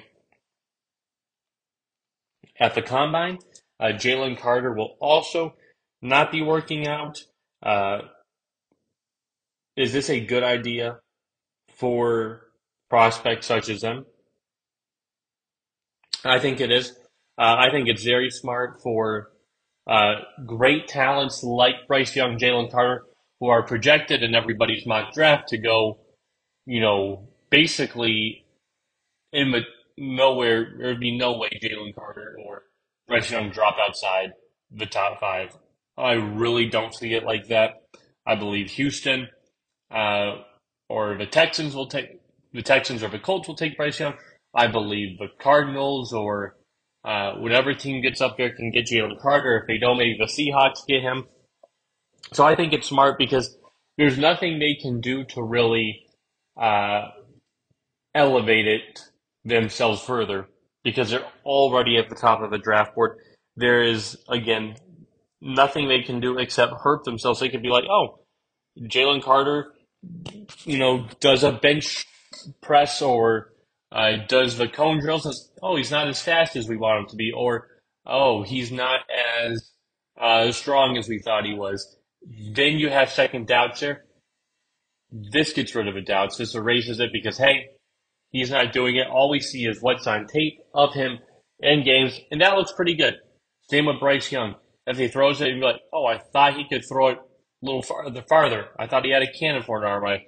at 2.60 2.76
the 2.76 2.82
combine. 2.82 3.40
Uh, 3.80 3.88
Jalen 3.88 4.40
Carter 4.40 4.74
will 4.74 4.96
also 5.00 5.56
not 6.02 6.32
be 6.32 6.42
working 6.42 6.88
out. 6.88 7.20
Uh, 7.62 8.00
is 9.76 9.94
this 9.94 10.10
a 10.10 10.20
good 10.20 10.44
idea 10.44 11.00
for 11.76 12.42
prospects 12.90 13.48
such 13.48 13.70
as 13.70 13.82
them? 13.82 14.06
I 16.26 16.40
think 16.40 16.60
it 16.60 16.72
is. 16.72 16.92
Uh, 17.38 17.56
I 17.60 17.70
think 17.72 17.88
it's 17.88 18.04
very 18.04 18.32
smart 18.32 18.82
for 18.82 19.30
uh, 19.88 20.16
great 20.46 20.88
talents 20.88 21.44
like 21.44 21.88
Bryce 21.88 22.16
Young, 22.16 22.38
Jalen 22.40 22.72
Carter, 22.72 23.04
who 23.40 23.50
are 23.50 23.64
projected 23.64 24.24
in 24.24 24.34
everybody's 24.34 24.86
mock 24.86 25.14
draft 25.14 25.50
to 25.50 25.58
go, 25.60 26.00
you 26.68 26.82
know, 26.82 27.30
basically 27.50 28.46
in 29.32 29.52
the 29.52 29.62
nowhere. 29.98 30.74
There'd 30.78 31.00
be 31.00 31.18
no 31.18 31.38
way 31.38 31.50
Jalen 31.64 31.96
Carter 31.96 32.38
or 32.46 32.64
Bryce 33.08 33.32
Young 33.32 33.50
drop 33.50 33.78
outside 33.80 34.34
the 34.70 34.86
top 34.86 35.20
five. 35.20 35.58
I 35.98 36.12
really 36.12 36.68
don't 36.68 36.94
see 36.94 37.14
it 37.14 37.24
like 37.24 37.48
that. 37.48 37.82
I 38.26 38.36
believe 38.36 38.70
Houston 38.72 39.30
uh, 39.90 40.36
or 40.90 41.18
the 41.18 41.26
Texans 41.26 41.74
will 41.74 41.88
take 41.88 42.20
the 42.54 42.62
Texans 42.62 43.02
or 43.02 43.10
the 43.10 43.18
Colts 43.18 43.48
will 43.48 43.56
take 43.56 43.78
Bryce 43.78 44.00
Young. 44.00 44.14
I 44.54 44.68
believe 44.68 45.18
the 45.18 45.30
Cardinals 45.40 46.14
or 46.14 46.58
uh, 47.06 47.36
whatever 47.36 47.74
team 47.74 48.02
gets 48.02 48.20
up 48.20 48.38
there 48.38 48.54
can 48.54 48.72
get 48.72 48.88
Jalen 48.88 49.20
Carter. 49.22 49.62
If 49.62 49.68
they 49.68 49.78
don't, 49.78 49.98
maybe 49.98 50.18
the 50.20 50.26
Seahawks 50.26 50.86
get 50.86 51.02
him. 51.02 51.28
So 52.34 52.46
I 52.46 52.56
think 52.56 52.74
it's 52.74 52.88
smart 52.88 53.18
because 53.18 53.58
there's 53.98 54.18
nothing 54.18 54.60
they 54.60 54.76
can 54.82 55.00
do 55.00 55.24
to 55.26 55.42
really 55.42 56.07
uh, 56.60 57.10
elevate 58.14 58.68
it 58.68 59.00
themselves 59.46 60.02
further 60.02 60.48
because 60.84 61.10
they're 61.10 61.26
already 61.46 61.98
at 61.98 62.10
the 62.10 62.16
top 62.16 62.42
of 62.42 62.52
the 62.52 62.58
draft 62.58 62.96
board. 62.96 63.18
There 63.56 63.84
is, 63.84 64.18
again, 64.30 64.76
nothing 65.42 65.88
they 65.88 66.02
can 66.02 66.20
do 66.20 66.38
except 66.38 66.74
hurt 66.82 67.04
themselves. 67.04 67.40
They 67.40 67.50
could 67.50 67.62
be 67.62 67.70
like, 67.70 67.86
oh, 67.90 68.20
Jalen 68.80 69.24
Carter, 69.24 69.74
you 70.64 70.78
know, 70.78 71.08
does 71.20 71.44
a 71.44 71.52
bench 71.52 72.06
press 72.62 73.02
or 73.02 73.54
uh, 73.92 74.18
does 74.28 74.58
the 74.58 74.68
cone 74.68 75.00
drills. 75.00 75.52
Oh, 75.62 75.76
he's 75.76 75.92
not 75.92 76.08
as 76.08 76.22
fast 76.22 76.56
as 76.56 76.68
we 76.68 76.78
want 76.78 77.02
him 77.02 77.10
to 77.10 77.16
be. 77.16 77.32
Or, 77.36 77.68
oh, 78.06 78.44
he's 78.44 78.72
not 78.72 79.02
as 79.44 79.72
uh, 80.20 80.52
strong 80.52 80.98
as 80.98 81.08
we 81.08 81.20
thought 81.20 81.46
he 81.46 81.54
was. 81.54 81.98
Then 82.54 82.74
you 82.78 82.90
have 82.90 83.10
second 83.10 83.48
doubts 83.48 83.80
there. 83.80 84.06
This 85.12 85.54
gets 85.54 85.74
rid 85.76 85.88
of 85.88 85.96
the 85.96 86.02
doubts. 86.02 86.38
This 86.38 86.56
erases 86.56 87.00
it 87.00 87.12
because, 87.14 87.38
hey, 87.38 87.70
he's 88.32 88.52
not 88.52 88.74
doing 88.74 88.98
it. 88.98 89.08
All 89.08 89.30
we 89.30 89.40
see 89.40 89.66
is 89.66 89.82
what's 89.82 90.08
on 90.08 90.28
tape 90.28 90.60
of 90.74 90.94
him 90.94 91.20
in 91.60 91.84
games, 91.84 92.20
and 92.32 92.42
that 92.42 92.56
looks 92.56 92.72
pretty 92.72 92.96
good. 92.96 93.16
Same 93.70 93.86
with 93.86 94.00
Bryce 94.00 94.32
Young. 94.32 94.56
If 94.86 94.98
he 94.98 95.08
throws 95.08 95.42
it, 95.42 95.50
you'd 95.50 95.60
be 95.60 95.66
like, 95.66 95.82
oh, 95.94 96.06
I 96.06 96.18
thought 96.18 96.56
he 96.56 96.68
could 96.68 96.84
throw 96.88 97.10
it 97.10 97.18
a 97.18 97.66
little 97.66 97.82
farther. 97.82 98.24
farther. 98.28 98.68
I 98.80 98.88
thought 98.88 99.06
he 99.06 99.12
had 99.12 99.24
a 99.24 99.32
cannon 99.32 99.64
for 99.64 99.84
an 99.84 99.90
arm. 99.90 100.06
I, 100.06 100.24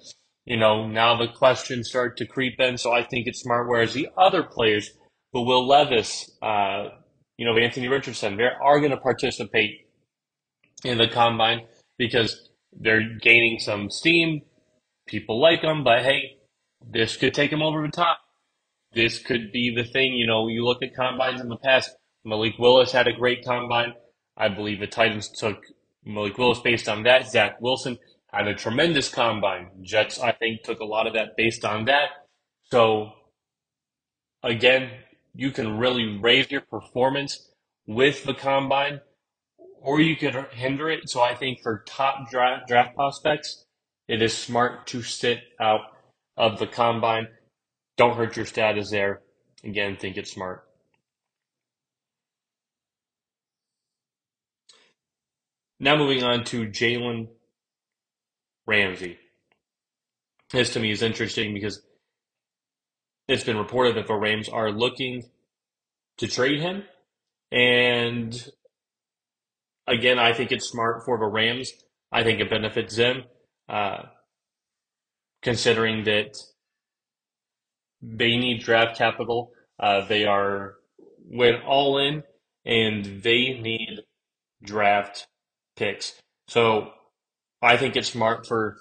you 0.45 0.57
know, 0.57 0.87
now 0.87 1.15
the 1.15 1.27
questions 1.27 1.89
start 1.89 2.17
to 2.17 2.25
creep 2.25 2.59
in, 2.59 2.77
so 2.77 2.91
I 2.91 3.03
think 3.03 3.27
it's 3.27 3.41
smart. 3.41 3.69
Whereas 3.69 3.93
the 3.93 4.09
other 4.17 4.43
players, 4.43 4.91
the 5.33 5.41
Will 5.41 5.65
Levis, 5.65 6.29
uh, 6.41 6.89
you 7.37 7.45
know, 7.45 7.57
Anthony 7.57 7.87
Richardson, 7.87 8.35
they 8.35 8.43
are 8.43 8.79
going 8.79 8.91
to 8.91 8.97
participate 8.97 9.87
in 10.83 10.97
the 10.97 11.07
combine 11.07 11.61
because 11.97 12.49
they're 12.73 13.17
gaining 13.21 13.59
some 13.59 13.89
steam. 13.89 14.41
People 15.09 15.41
like 15.41 15.63
them, 15.63 15.83
but 15.83 16.03
hey, 16.03 16.37
this 16.87 17.17
could 17.17 17.33
take 17.33 17.49
them 17.49 17.63
over 17.63 17.81
the 17.81 17.91
top. 17.91 18.19
This 18.93 19.17
could 19.17 19.51
be 19.51 19.73
the 19.75 19.83
thing. 19.83 20.13
You 20.13 20.27
know, 20.27 20.47
you 20.47 20.63
look 20.63 20.83
at 20.83 20.95
combines 20.95 21.41
in 21.41 21.49
the 21.49 21.57
past. 21.57 21.89
Malik 22.23 22.59
Willis 22.59 22.91
had 22.91 23.07
a 23.07 23.13
great 23.13 23.43
combine. 23.43 23.93
I 24.37 24.49
believe 24.49 24.79
the 24.79 24.85
Titans 24.85 25.27
took 25.27 25.63
Malik 26.05 26.37
Willis 26.37 26.59
based 26.59 26.87
on 26.87 27.03
that. 27.03 27.27
Zach 27.27 27.59
Wilson 27.59 27.97
had 28.31 28.47
a 28.47 28.53
tremendous 28.53 29.09
combine. 29.09 29.69
Jets, 29.81 30.19
I 30.19 30.31
think, 30.31 30.61
took 30.61 30.79
a 30.79 30.85
lot 30.85 31.07
of 31.07 31.13
that 31.13 31.35
based 31.35 31.65
on 31.65 31.85
that. 31.85 32.09
So, 32.71 33.13
again, 34.43 34.91
you 35.33 35.49
can 35.49 35.79
really 35.79 36.19
raise 36.19 36.51
your 36.51 36.61
performance 36.61 37.49
with 37.87 38.25
the 38.25 38.35
combine 38.35 39.01
or 39.81 39.99
you 40.01 40.15
could 40.15 40.35
hinder 40.51 40.89
it. 40.89 41.09
So 41.09 41.21
I 41.21 41.33
think 41.33 41.61
for 41.63 41.83
top 41.87 42.29
draft, 42.29 42.67
draft 42.67 42.95
prospects, 42.95 43.65
it 44.09 44.23
is 44.23 44.35
smart 44.35 44.87
to 44.87 45.03
sit 45.03 45.37
out 45.61 45.81
of 46.35 46.57
the 46.57 46.65
combine. 46.65 47.27
Don't 47.95 48.17
hurt 48.17 48.35
your 48.35 48.47
status 48.47 48.89
there. 48.89 49.21
Again, 49.63 49.97
think 49.97 50.17
it's 50.17 50.31
smart. 50.31 50.63
Now 55.79 55.95
moving 55.95 56.23
on 56.23 56.43
to 56.45 56.65
Jalen 56.65 57.27
Ramsey. 58.65 59.19
This 60.51 60.73
to 60.73 60.79
me 60.79 60.91
is 60.91 61.03
interesting 61.03 61.53
because 61.53 61.79
it's 63.27 63.43
been 63.43 63.57
reported 63.57 63.95
that 63.95 64.07
the 64.07 64.15
Rams 64.15 64.49
are 64.49 64.71
looking 64.71 65.29
to 66.17 66.27
trade 66.27 66.61
him. 66.61 66.83
And 67.51 68.49
again, 69.85 70.17
I 70.17 70.33
think 70.33 70.51
it's 70.51 70.67
smart 70.67 71.05
for 71.05 71.19
the 71.19 71.27
Rams. 71.27 71.71
I 72.11 72.23
think 72.23 72.39
it 72.39 72.49
benefits 72.49 72.95
them, 72.95 73.25
uh, 73.69 74.03
considering 75.41 76.03
that 76.05 76.37
they 78.01 78.37
need 78.37 78.63
draft 78.63 78.97
capital. 78.97 79.51
Uh, 79.79 80.05
they 80.05 80.25
are 80.25 80.75
went 81.25 81.63
all 81.63 81.97
in, 81.97 82.23
and 82.65 83.21
they 83.23 83.59
need 83.59 84.01
draft 84.63 85.27
picks. 85.75 86.19
So 86.47 86.91
I 87.61 87.77
think 87.77 87.95
it's 87.95 88.09
smart 88.09 88.47
for 88.47 88.77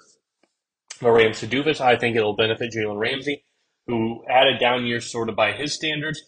the 1.00 1.10
Rams 1.10 1.40
to 1.40 1.46
do 1.46 1.62
this. 1.62 1.80
I 1.80 1.96
think 1.96 2.16
it'll 2.16 2.34
benefit 2.34 2.72
Jalen 2.72 2.98
Ramsey, 2.98 3.44
who 3.86 4.24
had 4.26 4.46
a 4.46 4.58
down 4.58 4.86
year 4.86 5.00
sort 5.00 5.28
of 5.28 5.36
by 5.36 5.52
his 5.52 5.74
standards, 5.74 6.20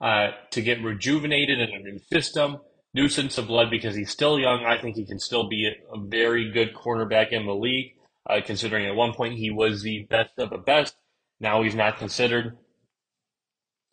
uh, 0.00 0.30
to 0.50 0.62
get 0.62 0.82
rejuvenated 0.82 1.60
in 1.60 1.70
a 1.70 1.78
new 1.78 1.98
system 2.10 2.58
nuisance 2.96 3.36
of 3.36 3.46
blood 3.46 3.70
because 3.70 3.94
he's 3.94 4.10
still 4.10 4.38
young. 4.40 4.64
I 4.64 4.80
think 4.80 4.96
he 4.96 5.04
can 5.04 5.20
still 5.20 5.48
be 5.48 5.70
a, 5.92 5.98
very 6.00 6.50
good 6.50 6.74
cornerback 6.74 7.30
in 7.30 7.44
the 7.44 7.54
league, 7.54 7.92
uh, 8.28 8.40
considering 8.44 8.86
at 8.86 8.94
one 8.94 9.12
point 9.12 9.34
he 9.34 9.50
was 9.50 9.82
the 9.82 10.06
best 10.10 10.30
of 10.38 10.50
the 10.50 10.58
best. 10.58 10.96
Now 11.40 11.62
he's 11.62 11.74
not 11.74 11.98
considered 11.98 12.56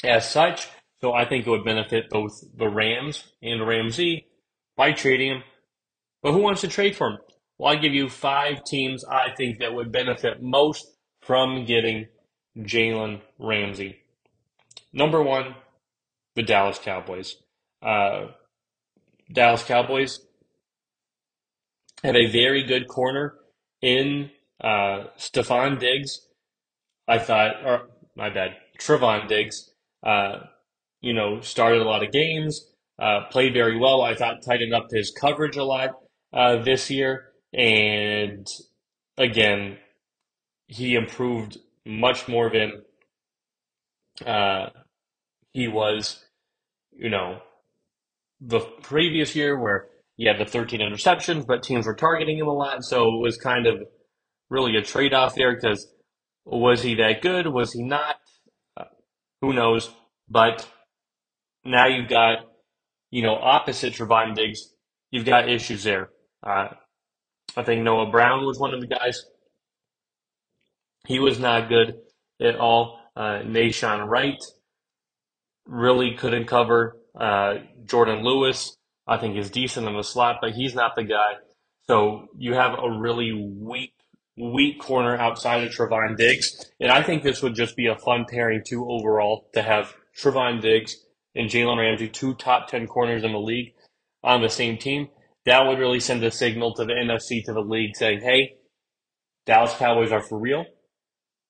as 0.03 0.29
such. 0.29 0.67
So 1.01 1.13
I 1.13 1.25
think 1.25 1.45
it 1.45 1.49
would 1.49 1.65
benefit 1.65 2.09
both 2.09 2.41
the 2.55 2.69
Rams 2.69 3.23
and 3.41 3.67
Ramsey 3.67 4.27
by 4.77 4.93
trading 4.93 5.31
him. 5.31 5.43
But 6.21 6.31
who 6.31 6.39
wants 6.39 6.61
to 6.61 6.67
trade 6.67 6.95
for 6.95 7.09
him? 7.09 7.17
Well, 7.57 7.71
I 7.71 7.75
give 7.75 7.93
you 7.93 8.09
five 8.09 8.63
teams 8.63 9.03
I 9.05 9.33
think 9.35 9.59
that 9.59 9.73
would 9.73 9.91
benefit 9.91 10.41
most 10.41 10.85
from 11.21 11.65
getting 11.65 12.07
Jalen 12.57 13.21
Ramsey. 13.37 13.97
Number 14.93 15.21
one, 15.21 15.55
the 16.35 16.43
Dallas 16.43 16.79
Cowboys. 16.79 17.35
Uh, 17.81 18.27
Dallas 19.31 19.63
Cowboys 19.63 20.19
have 22.03 22.15
a 22.15 22.31
very 22.31 22.63
good 22.63 22.87
corner 22.87 23.35
in 23.83 24.31
uh, 24.63 25.03
Stefon 25.17 25.77
Diggs. 25.77 26.25
I 27.07 27.19
thought, 27.19 27.63
or 27.65 27.89
my 28.15 28.29
bad, 28.29 28.55
Trevon 28.79 29.27
Diggs. 29.27 29.69
Uh, 30.01 30.39
you 31.01 31.13
know, 31.13 31.41
started 31.41 31.81
a 31.81 31.85
lot 31.85 32.03
of 32.03 32.11
games, 32.11 32.65
uh, 32.97 33.25
played 33.29 33.53
very 33.53 33.77
well. 33.77 34.01
I 34.01 34.15
thought 34.15 34.41
tightened 34.43 34.73
up 34.73 34.87
his 34.89 35.11
coverage 35.11 35.57
a 35.57 35.63
lot 35.63 35.91
uh, 36.31 36.63
this 36.63 36.89
year, 36.89 37.33
and 37.53 38.47
again, 39.17 39.77
he 40.67 40.95
improved 40.95 41.57
much 41.85 42.27
more 42.29 42.49
than 42.49 42.83
uh, 44.25 44.69
he 45.51 45.67
was. 45.67 46.23
You 46.93 47.09
know, 47.09 47.41
the 48.39 48.59
previous 48.59 49.35
year 49.35 49.59
where 49.59 49.87
he 50.15 50.25
had 50.25 50.37
the 50.37 50.45
13 50.45 50.79
interceptions, 50.79 51.45
but 51.45 51.63
teams 51.63 51.85
were 51.85 51.95
targeting 51.95 52.37
him 52.37 52.47
a 52.47 52.53
lot. 52.53 52.83
So 52.83 53.15
it 53.15 53.21
was 53.21 53.37
kind 53.37 53.65
of 53.65 53.81
really 54.49 54.75
a 54.75 54.81
trade 54.81 55.13
off 55.13 55.35
there 55.35 55.55
because 55.55 55.87
was 56.45 56.83
he 56.83 56.95
that 56.95 57.21
good? 57.21 57.47
Was 57.47 57.73
he 57.73 57.83
not? 57.83 58.17
Uh, 58.77 58.85
who 59.41 59.53
knows? 59.53 59.89
But 60.29 60.67
now 61.65 61.87
you've 61.87 62.09
got, 62.09 62.39
you 63.11 63.23
know, 63.23 63.35
opposite 63.35 63.93
Trevon 63.93 64.35
Diggs, 64.35 64.73
you've 65.11 65.25
got 65.25 65.49
issues 65.49 65.83
there. 65.83 66.09
Uh, 66.45 66.69
I 67.55 67.63
think 67.63 67.83
Noah 67.83 68.09
Brown 68.09 68.45
was 68.45 68.59
one 68.59 68.73
of 68.73 68.81
the 68.81 68.87
guys. 68.87 69.23
He 71.07 71.19
was 71.19 71.39
not 71.39 71.69
good 71.69 71.95
at 72.41 72.55
all. 72.55 72.99
Uh, 73.15 73.41
Nahshon 73.43 74.07
Wright 74.07 74.41
really 75.67 76.15
couldn't 76.15 76.47
cover. 76.47 76.97
Uh, 77.15 77.55
Jourdan 77.85 78.23
Lewis, 78.23 78.75
I 79.07 79.17
think, 79.17 79.37
is 79.37 79.49
decent 79.49 79.87
in 79.87 79.95
the 79.95 80.03
slot, 80.03 80.37
but 80.41 80.51
he's 80.51 80.75
not 80.75 80.95
the 80.95 81.03
guy. 81.03 81.33
So 81.87 82.27
you 82.37 82.53
have 82.53 82.77
a 82.79 82.89
really 82.89 83.33
weak, 83.33 83.93
weak 84.37 84.79
corner 84.79 85.17
outside 85.17 85.63
of 85.63 85.73
Trevon 85.73 86.15
Diggs. 86.15 86.71
And 86.79 86.91
I 86.91 87.03
think 87.03 87.23
this 87.23 87.41
would 87.41 87.55
just 87.55 87.75
be 87.75 87.87
a 87.87 87.97
fun 87.97 88.25
pairing, 88.29 88.63
too, 88.65 88.85
overall, 88.89 89.49
to 89.53 89.61
have 89.61 89.93
Trevon 90.17 90.61
Diggs 90.61 90.95
and 91.35 91.49
Jalen 91.49 91.77
Ramsey, 91.77 92.07
two 92.07 92.35
top 92.35 92.67
10 92.67 92.87
corners 92.87 93.23
in 93.23 93.33
the 93.33 93.39
league, 93.39 93.73
on 94.23 94.41
the 94.41 94.49
same 94.49 94.77
team. 94.77 95.09
That 95.45 95.67
would 95.67 95.79
really 95.79 95.99
send 95.99 96.23
a 96.23 96.31
signal 96.31 96.73
to 96.75 96.85
the 96.85 96.93
NFC, 96.93 97.43
to 97.45 97.53
the 97.53 97.59
league, 97.59 97.97
saying, 97.97 98.21
hey, 98.21 98.55
Dallas 99.45 99.73
Cowboys 99.73 100.11
are 100.13 100.21
for 100.21 100.39
real. 100.39 100.65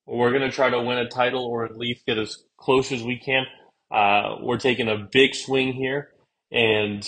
We're 0.08 0.32
going 0.32 0.42
to 0.42 0.52
try 0.52 0.70
to 0.70 0.82
win 0.82 0.98
a 0.98 1.08
title 1.08 1.46
or 1.46 1.66
at 1.66 1.78
least 1.78 2.06
get 2.08 2.18
as 2.18 2.44
close 2.58 2.92
as 2.92 3.04
we 3.04 3.20
can 3.20 3.46
uh, 3.94 4.38
we're 4.42 4.58
taking 4.58 4.88
a 4.88 5.08
big 5.12 5.36
swing 5.36 5.72
here, 5.72 6.10
and 6.52 7.08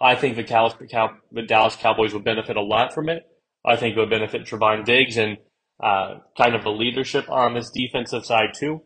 I 0.00 0.14
think 0.14 0.36
the, 0.36 1.42
Dallas 1.46 1.76
Cowboys 1.76 2.14
would 2.14 2.24
benefit 2.24 2.56
a 2.56 2.62
lot 2.62 2.94
from 2.94 3.08
it. 3.08 3.24
I 3.64 3.76
think 3.76 3.96
it 3.96 4.00
would 4.00 4.10
benefit 4.10 4.46
Trevon 4.46 4.84
Diggs 4.84 5.16
and 5.16 5.38
uh, 5.82 6.18
kind 6.36 6.54
of 6.54 6.62
the 6.62 6.70
leadership 6.70 7.28
on 7.28 7.54
this 7.54 7.70
defensive 7.70 8.24
side 8.24 8.50
too. 8.54 8.82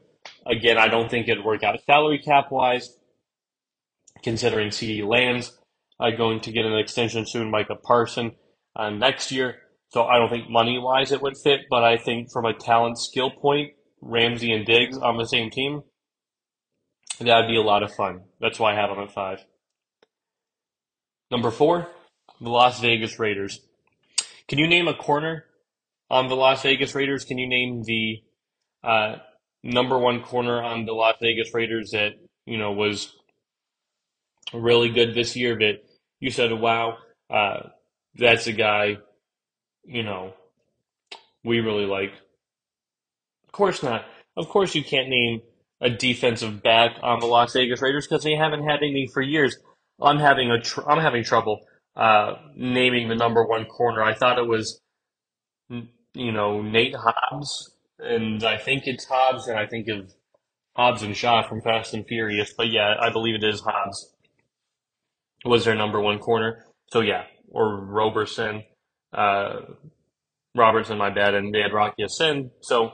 Again, 0.47 0.78
I 0.78 0.88
don't 0.88 1.11
think 1.11 1.28
it'd 1.28 1.45
work 1.45 1.62
out 1.62 1.83
salary 1.85 2.19
cap 2.19 2.50
wise, 2.50 2.97
considering 4.23 4.69
CeeDee 4.69 5.07
Lamb's 5.07 5.59
uh, 6.00 6.11
going 6.11 6.40
to 6.40 6.52
get 6.52 6.64
an 6.64 6.78
extension 6.78 7.26
soon, 7.26 7.50
Micah 7.50 7.76
Parson, 7.76 8.33
uh, 8.76 8.90
next 8.90 9.31
year. 9.33 9.57
So 9.88 10.04
I 10.04 10.19
don't 10.19 10.31
think 10.31 10.49
money 10.49 10.78
wise 10.78 11.12
it 11.12 11.21
would 11.21 11.37
fit, 11.37 11.62
but 11.69 11.85
I 11.85 11.99
think 11.99 12.33
from 12.33 12.47
a 12.47 12.54
talent 12.54 12.99
skill 12.99 13.31
point, 13.31 13.73
Ramsey 14.00 14.52
and 14.52 14.64
Diggs 14.64 14.97
on 14.97 15.19
the 15.19 15.26
same 15.26 15.50
team, 15.50 15.83
that'd 17.21 17.49
be 17.49 17.57
a 17.57 17.62
lot 17.62 17.83
of 17.83 17.95
fun. 17.95 18.23
That's 18.40 18.59
why 18.59 18.73
I 18.73 18.76
have 18.76 18.90
them 18.90 19.04
at 19.04 19.12
five. 19.12 19.45
Number 21.32 21.50
four, 21.50 21.88
the 22.40 22.50
Las 22.50 22.80
Vegas 22.80 23.18
Raiders. 23.18 23.60
Can 24.46 24.60
you 24.60 24.68
name 24.68 24.86
a 24.86 24.94
corner 24.94 25.44
on 26.10 26.28
the 26.28 26.36
Las 26.36 26.62
Vegas 26.62 26.94
Raiders? 26.94 27.24
Can 27.24 27.38
you 27.38 27.48
name 27.48 27.82
the 27.82 28.22
uh, 28.84 29.16
number 29.64 29.98
one 29.98 30.22
corner 30.22 30.62
on 30.62 30.84
the 30.84 30.92
Las 30.92 31.16
Vegas 31.20 31.52
Raiders 31.52 31.90
that 31.90 32.12
you 32.46 32.58
know 32.58 32.72
was 32.72 33.12
really 34.54 34.90
good 34.90 35.14
this 35.14 35.34
year? 35.34 35.56
That 35.56 35.82
you 36.20 36.30
said, 36.30 36.52
"Wow, 36.52 36.98
uh, 37.30 37.70
that's 38.14 38.46
a 38.46 38.52
guy 38.52 38.98
you 39.84 40.02
know, 40.02 40.34
we 41.44 41.60
really 41.60 41.86
like. 41.86 42.12
Of 43.46 43.52
course 43.52 43.82
not. 43.82 44.04
Of 44.36 44.48
course 44.48 44.74
you 44.74 44.84
can't 44.84 45.08
name 45.08 45.42
a 45.80 45.90
defensive 45.90 46.62
back 46.62 46.96
on 47.02 47.20
the 47.20 47.26
Las 47.26 47.52
Vegas 47.52 47.82
Raiders 47.82 48.06
because 48.06 48.22
they 48.22 48.36
haven't 48.36 48.64
had 48.64 48.82
any 48.82 49.08
for 49.12 49.20
years. 49.22 49.56
I'm 50.02 50.18
having 50.18 50.50
a 50.50 50.61
tr- 50.61 50.88
I'm 50.88 51.00
having 51.00 51.25
trouble 51.25 51.61
uh, 51.97 52.35
naming 52.56 53.09
the 53.09 53.14
number 53.16 53.44
one 53.44 53.64
corner. 53.66 54.02
I 54.02 54.14
thought 54.14 54.38
it 54.38 54.47
was, 54.47 54.80
you 56.14 56.32
know, 56.32 56.62
Nate 56.62 56.97
Hobbs, 56.97 57.75
and 57.99 58.44
I 58.44 58.59
think 58.59 58.85
it's 58.87 59.04
Hobbs, 59.06 59.49
and 59.49 59.59
I 59.59 59.66
think 59.66 59.88
of 59.88 60.12
Hobbs 60.76 61.02
and 61.02 61.16
Shaw 61.16 61.42
from 61.42 61.62
Fast 61.62 61.94
and 61.94 62.06
Furious. 62.06 62.54
But 62.56 62.71
yeah, 62.71 62.94
I 63.00 63.11
believe 63.11 63.37
it 63.37 63.44
is 63.44 63.61
Hobbs. 63.61 64.14
Was 65.44 65.64
their 65.64 65.75
number 65.75 66.00
one 66.00 66.18
corner? 66.18 66.64
So 66.92 67.00
yeah, 67.00 67.25
or 67.50 67.76
Roberson 67.85 68.64
uh, 69.12 69.61
Robertson, 70.54 70.99
my 70.99 71.11
bad, 71.11 71.35
and 71.35 71.54
they 71.54 71.61
had 71.61 71.73
Rock 71.73 71.94
Ya-Sin. 71.99 72.50
So 72.61 72.92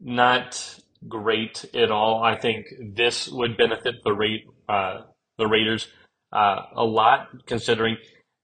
not 0.00 0.80
great 1.08 1.64
at 1.74 1.90
all. 1.90 2.22
I 2.22 2.36
think 2.36 2.66
this 2.94 3.28
would 3.28 3.56
benefit 3.56 3.96
the 4.04 4.12
rate 4.12 4.44
uh, 4.68 5.02
the 5.38 5.46
Raiders 5.46 5.88
uh, 6.32 6.62
a 6.74 6.84
lot, 6.84 7.28
considering 7.46 7.96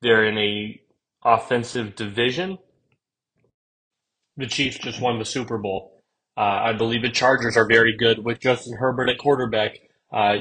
they're 0.03 0.25
in 0.25 0.39
a 0.39 0.81
offensive 1.25 1.97
division. 1.97 2.59
The 4.37 4.47
Chiefs 4.47 4.79
just 4.79 5.01
won 5.01 5.19
the 5.19 5.25
Super 5.25 5.59
Bowl. 5.59 6.03
Uh, 6.37 6.41
I 6.41 6.73
believe 6.75 7.03
the 7.03 7.11
Chargers 7.11 7.57
are 7.57 7.67
very 7.67 7.97
good 7.97 8.25
with 8.25 8.41
Justin 8.41 8.77
Herbert 8.77 9.09
at 9.09 9.19
quarterback. 9.19 9.79
Uh, 10.13 10.39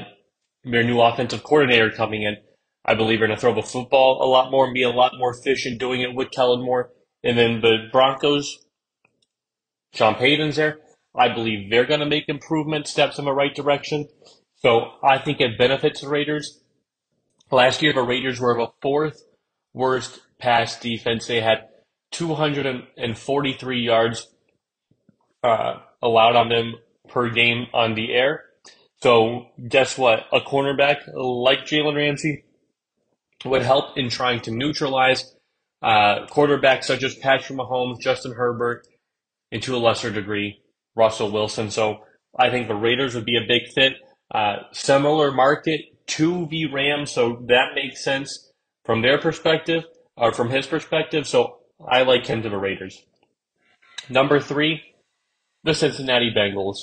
their 0.64 0.84
new 0.84 1.00
offensive 1.00 1.42
coordinator 1.42 1.90
coming 1.90 2.22
in. 2.22 2.36
I 2.84 2.94
believe 2.94 3.20
are 3.20 3.26
going 3.26 3.36
to 3.36 3.40
throw 3.40 3.54
the 3.54 3.62
football 3.62 4.22
a 4.22 4.28
lot 4.28 4.50
more 4.50 4.64
and 4.64 4.74
be 4.74 4.82
a 4.82 4.90
lot 4.90 5.12
more 5.18 5.34
efficient 5.34 5.80
doing 5.80 6.02
it 6.02 6.14
with 6.14 6.30
Kellen 6.30 6.64
Moore. 6.64 6.90
And 7.24 7.36
then 7.36 7.60
the 7.60 7.88
Broncos, 7.90 8.64
Sean 9.92 10.14
Payton's 10.14 10.56
there. 10.56 10.78
I 11.14 11.32
believe 11.32 11.70
they're 11.70 11.86
going 11.86 12.00
to 12.00 12.06
make 12.06 12.28
improvement 12.28 12.86
steps 12.86 13.18
in 13.18 13.24
the 13.24 13.32
right 13.32 13.54
direction. 13.54 14.08
So 14.56 14.90
I 15.02 15.18
think 15.18 15.40
it 15.40 15.58
benefits 15.58 16.02
the 16.02 16.08
Raiders. 16.08 16.60
Last 17.50 17.82
year, 17.82 17.92
the 17.92 18.02
Raiders 18.02 18.40
were 18.40 18.56
the 18.56 18.72
fourth 18.82 19.22
worst 19.72 20.20
pass 20.38 20.78
defense. 20.80 21.26
They 21.26 21.40
had 21.40 21.68
243 22.12 23.80
yards 23.80 24.28
uh, 25.42 25.80
allowed 26.02 26.36
on 26.36 26.48
them 26.48 26.74
per 27.08 27.30
game 27.30 27.66
on 27.72 27.94
the 27.94 28.12
air. 28.12 28.44
So 29.02 29.46
guess 29.68 29.96
what? 29.96 30.26
A 30.32 30.40
cornerback 30.40 31.02
like 31.14 31.60
Jalen 31.60 31.96
Ramsey 31.96 32.44
would 33.44 33.62
help 33.62 33.96
in 33.96 34.08
trying 34.08 34.40
to 34.40 34.50
neutralize 34.50 35.34
uh, 35.82 36.26
quarterbacks 36.26 36.84
such 36.84 37.04
as 37.04 37.14
Patrick 37.14 37.58
Mahomes, 37.58 38.00
Justin 38.00 38.32
Herbert, 38.32 38.86
and 39.52 39.62
to 39.62 39.76
a 39.76 39.78
lesser 39.78 40.10
degree, 40.10 40.60
Russell 40.96 41.30
Wilson. 41.30 41.70
So 41.70 41.98
I 42.36 42.50
think 42.50 42.66
the 42.66 42.74
Raiders 42.74 43.14
would 43.14 43.24
be 43.26 43.36
a 43.36 43.46
big 43.46 43.68
fit. 43.72 43.92
Uh, 44.34 44.56
similar 44.72 45.30
market 45.30 45.82
to 46.08 46.46
the 46.46 47.04
so 47.06 47.42
that 47.46 47.74
makes 47.74 48.02
sense 48.02 48.52
from 48.84 49.02
their 49.02 49.18
perspective, 49.18 49.84
or 50.16 50.32
from 50.32 50.50
his 50.50 50.66
perspective. 50.66 51.26
So 51.26 51.58
I 51.86 52.02
like 52.02 52.26
him 52.26 52.42
to 52.42 52.48
the 52.48 52.58
Raiders. 52.58 53.04
Number 54.08 54.40
three, 54.40 54.82
the 55.64 55.74
Cincinnati 55.74 56.32
Bengals. 56.36 56.76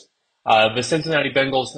Uh, 0.46 0.74
the 0.76 0.84
Cincinnati 0.84 1.32
Bengals, 1.32 1.70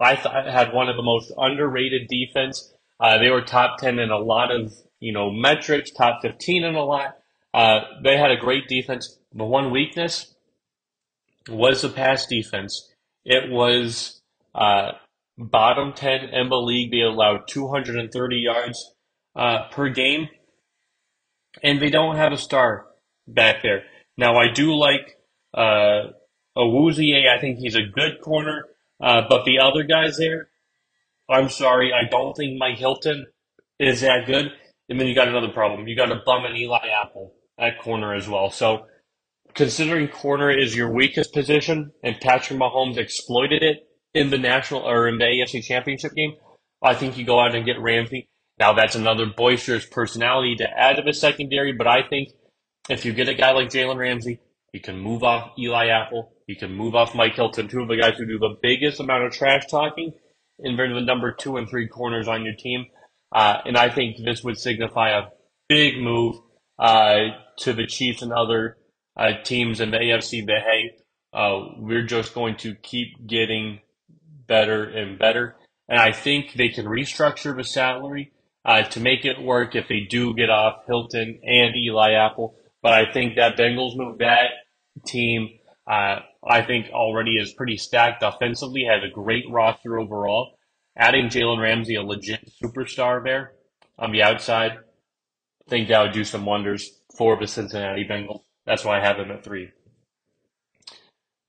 I 0.00 0.14
thought, 0.14 0.46
had 0.46 0.72
one 0.72 0.88
of 0.88 0.96
the 0.96 1.02
most 1.02 1.32
underrated 1.36 2.08
defense 2.08 2.74
uh, 3.00 3.18
they 3.18 3.30
were 3.30 3.42
top 3.42 3.78
10 3.78 3.98
in 3.98 4.10
a 4.10 4.18
lot 4.18 4.50
of, 4.50 4.72
you 5.00 5.12
know, 5.12 5.30
metrics, 5.30 5.90
top 5.90 6.20
15 6.22 6.64
in 6.64 6.74
a 6.74 6.84
lot. 6.84 7.16
Uh, 7.52 7.80
they 8.02 8.16
had 8.16 8.30
a 8.30 8.36
great 8.36 8.68
defense. 8.68 9.18
The 9.32 9.44
one 9.44 9.70
weakness 9.70 10.34
was 11.48 11.82
the 11.82 11.88
pass 11.88 12.26
defense. 12.26 12.90
It 13.24 13.50
was 13.50 14.20
uh, 14.54 14.92
bottom 15.38 15.92
10 15.92 16.30
in 16.30 16.48
the 16.48 16.56
league. 16.56 16.90
They 16.90 17.00
allowed 17.00 17.48
230 17.48 18.36
yards 18.36 18.94
uh, 19.36 19.68
per 19.70 19.88
game. 19.88 20.28
And 21.62 21.80
they 21.80 21.90
don't 21.90 22.16
have 22.16 22.32
a 22.32 22.36
star 22.36 22.86
back 23.26 23.62
there. 23.62 23.84
Now, 24.16 24.36
I 24.36 24.52
do 24.52 24.74
like 24.74 25.16
uh, 25.52 26.12
Awuzie. 26.56 27.28
I 27.28 27.40
think 27.40 27.58
he's 27.58 27.76
a 27.76 27.82
good 27.82 28.20
corner. 28.22 28.66
Uh, 29.00 29.22
but 29.28 29.44
the 29.44 29.58
other 29.58 29.82
guys 29.82 30.16
there, 30.16 30.48
I'm 31.28 31.48
sorry, 31.48 31.92
I 31.92 32.08
don't 32.08 32.34
think 32.34 32.58
Mike 32.58 32.78
Hilton 32.78 33.26
is 33.78 34.00
that 34.02 34.26
good. 34.26 34.52
And 34.88 35.00
then 35.00 35.06
you 35.06 35.14
got 35.14 35.28
another 35.28 35.48
problem. 35.48 35.88
You 35.88 35.96
got 35.96 36.12
a 36.12 36.20
bum 36.24 36.44
and 36.44 36.56
Eli 36.56 36.86
Apple 37.02 37.34
at 37.58 37.80
corner 37.80 38.14
as 38.14 38.28
well. 38.28 38.50
So 38.50 38.86
considering 39.54 40.08
corner 40.08 40.50
is 40.50 40.76
your 40.76 40.92
weakest 40.92 41.32
position 41.32 41.92
and 42.02 42.20
Patrick 42.20 42.58
Mahomes 42.58 42.98
exploited 42.98 43.62
it 43.62 43.88
in 44.14 44.30
the 44.30 44.38
national 44.38 44.82
or 44.82 45.08
in 45.08 45.18
the 45.18 45.24
AFC 45.24 45.62
championship 45.62 46.14
game, 46.14 46.34
I 46.82 46.94
think 46.94 47.18
you 47.18 47.24
go 47.24 47.40
out 47.40 47.54
and 47.54 47.66
get 47.66 47.80
Ramsey. 47.80 48.28
Now 48.58 48.72
that's 48.72 48.94
another 48.94 49.26
boisterous 49.26 49.84
personality 49.84 50.56
to 50.56 50.68
add 50.70 50.96
to 50.96 51.02
the 51.02 51.12
secondary, 51.12 51.72
but 51.72 51.86
I 51.86 52.02
think 52.08 52.28
if 52.88 53.04
you 53.04 53.12
get 53.12 53.28
a 53.28 53.34
guy 53.34 53.52
like 53.52 53.68
Jalen 53.68 53.96
Ramsey, 53.96 54.40
you 54.72 54.80
can 54.80 54.98
move 54.98 55.24
off 55.24 55.52
Eli 55.58 55.88
Apple, 55.88 56.32
you 56.46 56.56
can 56.56 56.72
move 56.72 56.94
off 56.94 57.14
Mike 57.14 57.34
Hilton, 57.34 57.68
two 57.68 57.80
of 57.80 57.88
the 57.88 57.96
guys 57.96 58.16
who 58.18 58.26
do 58.26 58.38
the 58.38 58.56
biggest 58.62 59.00
amount 59.00 59.24
of 59.24 59.32
trash 59.32 59.66
talking, 59.66 60.12
in 60.58 60.78
of 60.78 60.94
the 60.94 61.00
number 61.00 61.32
two 61.32 61.56
and 61.56 61.68
three 61.68 61.88
corners 61.88 62.28
on 62.28 62.44
your 62.44 62.54
team. 62.54 62.86
Uh, 63.32 63.58
and 63.64 63.76
I 63.76 63.88
think 63.88 64.16
this 64.24 64.44
would 64.44 64.58
signify 64.58 65.10
a 65.10 65.28
big 65.68 65.98
move 65.98 66.36
uh, 66.78 67.30
to 67.58 67.72
the 67.72 67.86
Chiefs 67.86 68.22
and 68.22 68.32
other 68.32 68.76
uh, 69.16 69.42
teams 69.42 69.80
in 69.80 69.90
the 69.90 69.96
AFC 69.96 70.46
that, 70.46 70.62
hey, 70.64 70.96
uh, 71.32 71.74
we're 71.78 72.06
just 72.06 72.34
going 72.34 72.56
to 72.58 72.74
keep 72.76 73.26
getting 73.26 73.80
better 74.46 74.84
and 74.84 75.18
better. 75.18 75.56
And 75.88 75.98
I 75.98 76.12
think 76.12 76.54
they 76.54 76.68
can 76.68 76.86
restructure 76.86 77.56
the 77.56 77.64
salary 77.64 78.32
uh, 78.64 78.82
to 78.82 79.00
make 79.00 79.24
it 79.24 79.42
work 79.42 79.74
if 79.74 79.88
they 79.88 80.00
do 80.00 80.34
get 80.34 80.50
off 80.50 80.86
Hilton 80.86 81.40
and 81.44 81.76
Eli 81.76 82.12
Apple. 82.12 82.56
But 82.82 82.92
I 82.92 83.12
think 83.12 83.36
that 83.36 83.56
Bengals 83.56 83.96
move, 83.96 84.18
that 84.18 84.50
team 85.06 85.48
uh, 85.86 86.20
I 86.46 86.62
think 86.62 86.90
already 86.90 87.36
is 87.36 87.52
pretty 87.52 87.76
stacked 87.76 88.22
offensively, 88.22 88.84
has 88.84 89.02
a 89.02 89.12
great 89.12 89.44
roster 89.50 89.98
overall. 89.98 90.58
Adding 90.96 91.26
Jalen 91.26 91.60
Ramsey, 91.60 91.96
a 91.96 92.02
legit 92.02 92.50
superstar 92.62 93.22
there 93.22 93.52
on 93.98 94.12
the 94.12 94.22
outside, 94.22 94.72
I 94.72 95.70
think 95.70 95.88
that 95.88 96.02
would 96.02 96.12
do 96.12 96.24
some 96.24 96.46
wonders 96.46 97.00
for 97.16 97.38
the 97.38 97.46
Cincinnati 97.46 98.06
Bengals. 98.08 98.42
That's 98.66 98.84
why 98.84 98.98
I 98.98 99.04
have 99.04 99.16
them 99.16 99.30
at 99.30 99.44
three. 99.44 99.70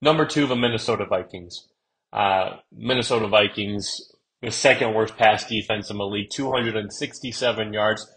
Number 0.02 0.26
two, 0.26 0.46
the 0.46 0.56
Minnesota 0.56 1.06
Vikings. 1.06 1.68
Uh, 2.16 2.56
Minnesota 2.72 3.28
Vikings, 3.28 4.00
the 4.40 4.50
second 4.50 4.94
worst 4.94 5.18
pass 5.18 5.46
defense 5.46 5.90
in 5.90 5.98
the 5.98 6.06
league, 6.06 6.30
267 6.30 7.72
yards 7.74 8.10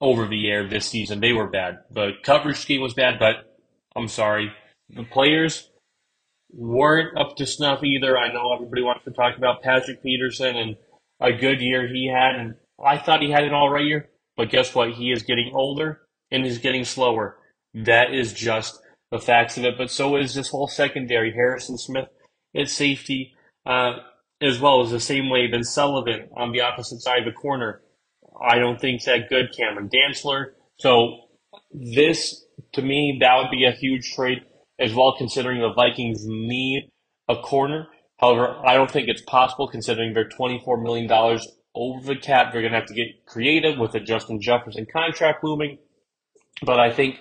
over 0.00 0.28
the 0.28 0.48
air 0.48 0.68
this 0.68 0.86
season. 0.86 1.18
They 1.18 1.32
were 1.32 1.48
bad. 1.48 1.78
The 1.90 2.12
coverage 2.22 2.58
scheme 2.58 2.80
was 2.80 2.94
bad, 2.94 3.18
but 3.18 3.58
I'm 3.96 4.06
sorry 4.06 4.52
the 4.88 5.02
players 5.02 5.70
weren't 6.52 7.18
up 7.18 7.36
to 7.36 7.46
snuff 7.46 7.82
either. 7.82 8.16
I 8.16 8.32
know 8.32 8.54
everybody 8.54 8.82
wants 8.82 9.04
to 9.06 9.10
talk 9.10 9.36
about 9.36 9.62
Patrick 9.62 10.04
Peterson 10.04 10.54
and 10.56 10.76
a 11.20 11.32
good 11.32 11.60
year 11.60 11.88
he 11.88 12.06
had, 12.06 12.36
and 12.36 12.54
I 12.84 12.98
thought 12.98 13.22
he 13.22 13.30
had 13.30 13.44
an 13.44 13.54
all 13.54 13.70
right 13.70 13.84
year. 13.84 14.08
But 14.36 14.50
guess 14.50 14.74
what? 14.74 14.92
He 14.92 15.10
is 15.10 15.24
getting 15.24 15.52
older 15.52 16.02
and 16.30 16.44
he's 16.44 16.58
getting 16.58 16.84
slower. 16.84 17.38
That 17.74 18.14
is 18.14 18.32
just 18.32 18.80
the 19.10 19.18
facts 19.18 19.56
of 19.56 19.64
it. 19.64 19.76
But 19.76 19.90
so 19.90 20.16
is 20.16 20.34
this 20.34 20.50
whole 20.50 20.68
secondary. 20.68 21.32
Harrison 21.32 21.76
Smith 21.76 22.08
at 22.54 22.68
safety, 22.68 23.34
uh, 23.66 23.94
as 24.40 24.60
well 24.60 24.82
as 24.82 24.90
the 24.90 25.00
same 25.00 25.30
way 25.30 25.46
Ben 25.46 25.64
Sullivan 25.64 26.28
on 26.36 26.52
the 26.52 26.60
opposite 26.60 27.00
side 27.00 27.20
of 27.20 27.24
the 27.24 27.32
corner. 27.32 27.80
I 28.40 28.58
don't 28.58 28.80
think 28.80 29.04
that 29.04 29.28
good. 29.28 29.54
Cameron 29.56 29.88
Dantzler. 29.88 30.52
So 30.78 31.20
this, 31.70 32.44
to 32.72 32.82
me, 32.82 33.18
that 33.20 33.36
would 33.36 33.50
be 33.50 33.64
a 33.64 33.72
huge 33.72 34.12
trade 34.14 34.42
as 34.78 34.94
well, 34.94 35.14
considering 35.16 35.60
the 35.60 35.72
Vikings 35.72 36.24
need 36.26 36.90
a 37.28 37.36
corner. 37.36 37.88
However, 38.18 38.56
I 38.64 38.74
don't 38.74 38.90
think 38.90 39.08
it's 39.08 39.22
possible 39.22 39.68
considering 39.68 40.14
they're 40.14 40.28
$24 40.28 40.82
million 40.82 41.10
over 41.74 42.14
the 42.14 42.20
cap. 42.20 42.52
They're 42.52 42.62
going 42.62 42.72
to 42.72 42.78
have 42.78 42.88
to 42.88 42.94
get 42.94 43.26
creative 43.26 43.78
with 43.78 43.94
a 43.94 44.00
Justin 44.00 44.40
Jefferson 44.40 44.86
contract 44.90 45.42
looming. 45.44 45.78
But 46.62 46.78
I 46.78 46.92
think 46.92 47.16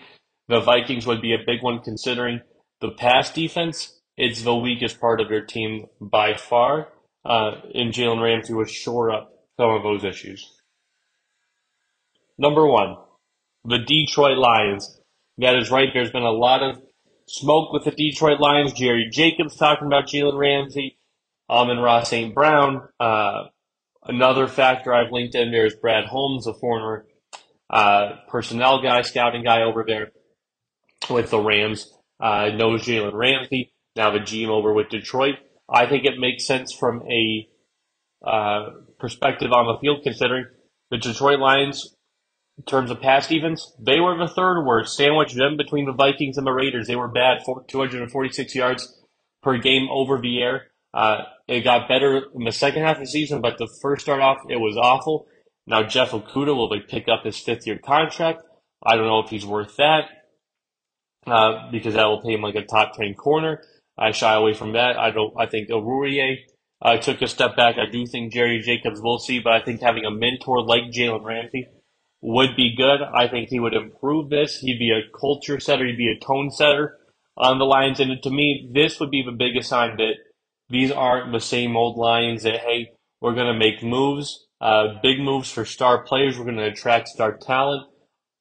the 0.48 0.60
Vikings 0.60 1.08
would 1.08 1.22
be 1.22 1.34
a 1.34 1.46
big 1.46 1.62
one 1.62 1.80
considering 1.80 2.41
the 2.82 2.91
pass 2.91 3.32
defense. 3.32 4.01
It's 4.17 4.43
the 4.43 4.56
weakest 4.56 5.00
part 5.00 5.21
of 5.21 5.30
their 5.30 5.45
team 5.45 5.88
by 6.00 6.36
far. 6.36 6.89
Uh, 7.24 7.52
and 7.74 7.93
Jalen 7.93 8.21
Ramsey 8.21 8.54
would 8.54 8.69
shore 8.69 9.12
up 9.12 9.32
some 9.58 9.69
of 9.69 9.84
those 9.84 10.04
issues. 10.04 10.52
Number 12.38 12.65
one, 12.65 12.97
the 13.63 13.78
Detroit 13.78 14.38
Lions. 14.38 15.00
That 15.38 15.56
is 15.56 15.71
right. 15.71 15.89
There's 15.93 16.12
been 16.12 16.24
a 16.24 16.32
lot 16.32 16.63
of 16.63 16.82
smoke 17.28 17.71
with 17.71 17.86
the 17.86 17.91
Detroit 17.91 18.39
Lions. 18.39 18.74
Jerry 18.74 19.10
Jacobs 19.12 19.56
talking 19.56 19.88
about 19.88 20.08
Jalen 20.08 20.38
Ramsey, 20.38 20.97
Amon-Ra 21.50 22.04
St. 22.04 22.34
Brown. 22.34 22.88
Uh, 23.00 23.45
another 24.04 24.47
factor 24.47 24.93
I've 24.93 25.12
linked 25.12 25.36
in 25.36 25.52
there 25.52 25.65
is 25.65 25.76
Brad 25.76 26.06
Holmes, 26.06 26.47
a 26.47 26.54
former 26.54 27.06
uh, 27.69 28.17
personnel 28.28 28.82
guy, 28.82 29.02
scouting 29.02 29.43
guy 29.43 29.62
over 29.62 29.84
there 29.88 30.12
with 31.10 31.30
the 31.30 31.39
Rams. 31.39 31.91
Uh, 32.19 32.50
knows 32.50 32.84
Jalen 32.84 33.13
Ramsey, 33.13 33.74
now 33.96 34.12
the 34.12 34.20
GM 34.20 34.50
over 34.50 34.74
with 34.74 34.90
Detroit. 34.90 35.36
I 35.70 35.86
think 35.88 36.06
it 36.06 36.20
makes 36.20 36.46
sense 36.46 36.74
from 36.74 37.04
a 37.10 37.48
uh, 38.26 38.70
perspective 39.00 39.52
on 39.52 39.68
the 39.68 39.80
field, 39.80 40.02
considering 40.04 40.46
the 40.90 40.98
Detroit 40.98 41.40
Lions 41.40 41.96
in 42.58 42.66
terms 42.66 42.92
of 42.92 43.02
past 43.02 43.30
defense, 43.30 43.74
they 43.80 44.00
were 44.00 44.18
the 44.18 44.32
third 44.32 44.64
worst, 44.64 44.96
sandwiched 44.96 45.36
them 45.36 45.58
between 45.58 45.86
the 45.86 45.94
Vikings 45.94 46.38
and 46.38 46.46
the 46.46 46.52
Raiders. 46.52 46.88
They 46.88 46.96
were 46.96 47.08
bad, 47.08 47.40
for 47.44 47.64
246 47.68 48.54
yards 48.54 49.02
per 49.42 49.58
game 49.58 49.88
over 49.90 50.20
the 50.20 50.42
air. 50.42 50.68
Uh, 50.94 51.24
it 51.48 51.62
got 51.62 51.88
better 51.88 52.24
in 52.36 52.44
the 52.44 52.52
second 52.52 52.84
half 52.84 52.98
of 52.98 53.04
the 53.04 53.08
season, 53.08 53.42
but 53.42 53.58
the 53.58 53.70
first 53.82 54.04
start 54.04 54.22
off, 54.22 54.38
it 54.50 54.58
was 54.58 54.78
awful. 54.78 55.26
Now 55.66 55.84
Jeff 55.84 56.12
Okudah 56.12 56.56
will 56.56 56.70
pick 56.88 57.08
up 57.08 57.24
his 57.24 57.40
fifth 57.40 57.66
year 57.66 57.80
contract. 57.80 58.44
I 58.84 58.96
don't 58.96 59.08
know 59.08 59.20
if 59.20 59.30
he's 59.30 59.46
worth 59.46 59.78
that 59.78 60.10
uh, 61.26 61.72
because 61.72 61.94
that 61.94 62.06
will 62.06 62.22
pay 62.22 62.34
him 62.34 62.42
like 62.42 62.56
a 62.56 62.66
top 62.66 62.94
ten 62.96 63.14
corner. 63.14 63.62
I 63.98 64.12
shy 64.12 64.34
away 64.34 64.54
from 64.54 64.74
that. 64.74 64.98
I 64.98 65.12
don't. 65.12 65.34
I 65.38 65.46
think 65.46 65.70
Oruwariye 65.70 66.38
uh, 66.82 66.98
took 66.98 67.22
a 67.22 67.28
step 67.28 67.56
back. 67.56 67.76
I 67.78 67.90
do 67.92 68.06
think 68.06 68.34
Jerry 68.34 68.60
Jacobs 68.62 69.02
will 69.02 69.20
see, 69.20 69.40
but 69.40 69.54
I 69.54 69.62
think 69.62 69.82
having 69.82 70.06
a 70.06 70.12
mentor 70.12 70.64
like 70.66 70.92
Jalen 70.92 71.24
Ramsey 71.24 71.68
would 72.22 72.56
be 72.56 72.76
good. 72.76 73.02
I 73.02 73.28
think 73.28 73.50
he 73.50 73.60
would 73.60 73.74
improve 73.74 74.30
this. 74.30 74.60
He'd 74.60 74.80
be 74.80 74.92
a 74.92 75.18
culture 75.18 75.60
setter. 75.60 75.86
He'd 75.86 75.98
be 75.98 76.16
a 76.16 76.26
tone 76.26 76.52
setter 76.52 76.98
on 77.38 77.60
the 77.60 77.66
Lions. 77.66 78.00
And 78.00 78.22
to 78.22 78.30
me, 78.30 78.70
this 78.74 79.00
would 79.00 79.12
be 79.12 79.24
the 79.24 79.32
biggest 79.32 79.70
sign 79.70 79.98
that 79.98 80.14
these 80.70 80.92
aren't 80.92 81.32
the 81.32 81.40
same 81.40 81.76
old 81.76 81.98
Lions 81.98 82.44
that, 82.44 82.62
hey, 82.62 82.92
we're 83.20 83.36
going 83.36 83.52
to 83.52 83.58
make 83.58 83.84
moves, 83.84 84.48
uh, 84.62 85.00
big 85.02 85.20
moves 85.20 85.52
for 85.52 85.66
star 85.66 86.04
players. 86.04 86.38
We're 86.38 86.46
going 86.46 86.58
to 86.58 86.68
attract 86.68 87.10
star 87.10 87.38
talent 87.38 87.88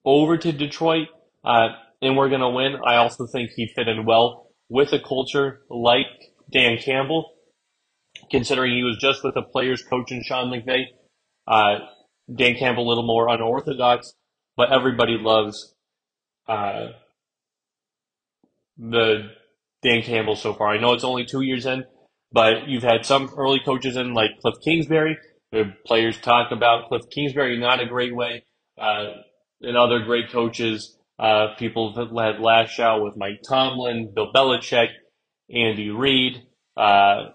over 0.05 0.39
to 0.39 0.53
Detroit, 0.53 1.09
uh, 1.45 1.69
and 2.01 2.17
we're 2.17 2.29
going 2.29 2.41
to 2.41 2.49
win. 2.49 2.77
I 2.87 2.97
also 2.97 3.27
think 3.27 3.51
he'd 3.57 3.73
fit 3.75 3.89
in 3.89 4.07
well 4.07 4.50
with 4.71 4.93
a 4.93 4.99
culture 4.99 5.61
like 5.69 6.07
Dan 6.51 6.79
Campbell, 6.79 7.33
considering 8.31 8.73
he 8.73 8.85
was 8.85 8.97
just 8.97 9.23
with 9.23 9.35
the 9.35 9.43
players 9.43 9.83
coach 9.83 10.11
and 10.11 10.25
Sean 10.25 10.51
McVay. 10.51 10.85
Uh, 11.47 11.81
Dan 12.35 12.55
Campbell 12.55 12.87
a 12.87 12.89
little 12.89 13.07
more 13.07 13.29
unorthodox, 13.29 14.15
but 14.57 14.73
everybody 14.73 15.19
loves 15.19 15.75
uh, 16.49 16.89
the 18.79 19.31
Dan 19.83 20.03
Campbell 20.03 20.37
so 20.37 20.55
far. 20.55 20.69
I 20.69 20.79
know 20.81 20.95
it's 20.95 21.05
only 21.05 21.25
two 21.25 21.43
years 21.43 21.67
in, 21.67 21.85
but 22.33 22.69
you've 22.69 22.85
had 22.85 23.05
some 23.05 23.31
early 23.37 23.61
coaches 23.65 23.97
in 23.97 24.15
like 24.15 24.39
Cliff 24.41 24.55
Kingsbury. 24.65 25.19
The 25.51 25.75
players 25.85 26.19
talk 26.21 26.53
about 26.53 26.89
Cliff 26.89 27.03
Kingsbury 27.11 27.59
not 27.59 27.81
a 27.81 27.87
great 27.87 28.15
way, 28.15 28.45
uh, 28.79 29.07
and 29.63 29.77
other 29.77 30.01
great 30.01 30.31
coaches. 30.31 30.97
Uh, 31.21 31.55
people 31.59 31.93
have 31.95 32.09
had 32.09 32.41
lash 32.41 32.81
out 32.81 33.03
with 33.03 33.15
Mike 33.17 33.43
Tomlin, 33.47 34.11
Bill 34.15 34.33
Belichick, 34.33 34.89
Andy 35.55 35.91
Reid, 35.91 36.43
uh, 36.79 37.27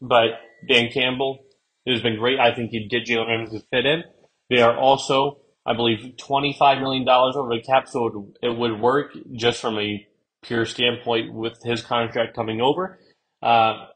but 0.00 0.30
Dan 0.68 0.90
Campbell 0.90 1.44
has 1.86 2.02
been 2.02 2.18
great. 2.18 2.40
I 2.40 2.52
think 2.54 2.70
he 2.70 2.88
did 2.88 3.06
Jalen 3.06 3.28
Ramsey 3.28 3.62
fit 3.70 3.86
in. 3.86 4.02
They 4.50 4.62
are 4.62 4.76
also, 4.76 5.42
I 5.64 5.74
believe, 5.74 6.16
$25 6.16 6.80
million 6.80 7.08
over 7.08 7.54
the 7.54 7.62
cap, 7.62 7.88
so 7.88 8.06
it 8.06 8.14
would, 8.14 8.38
it 8.42 8.58
would 8.58 8.80
work 8.80 9.12
just 9.34 9.60
from 9.60 9.78
a 9.78 10.04
pure 10.42 10.66
standpoint 10.66 11.32
with 11.32 11.62
his 11.62 11.82
contract 11.82 12.34
coming 12.34 12.60
over. 12.60 12.98
Uh, 13.40 13.86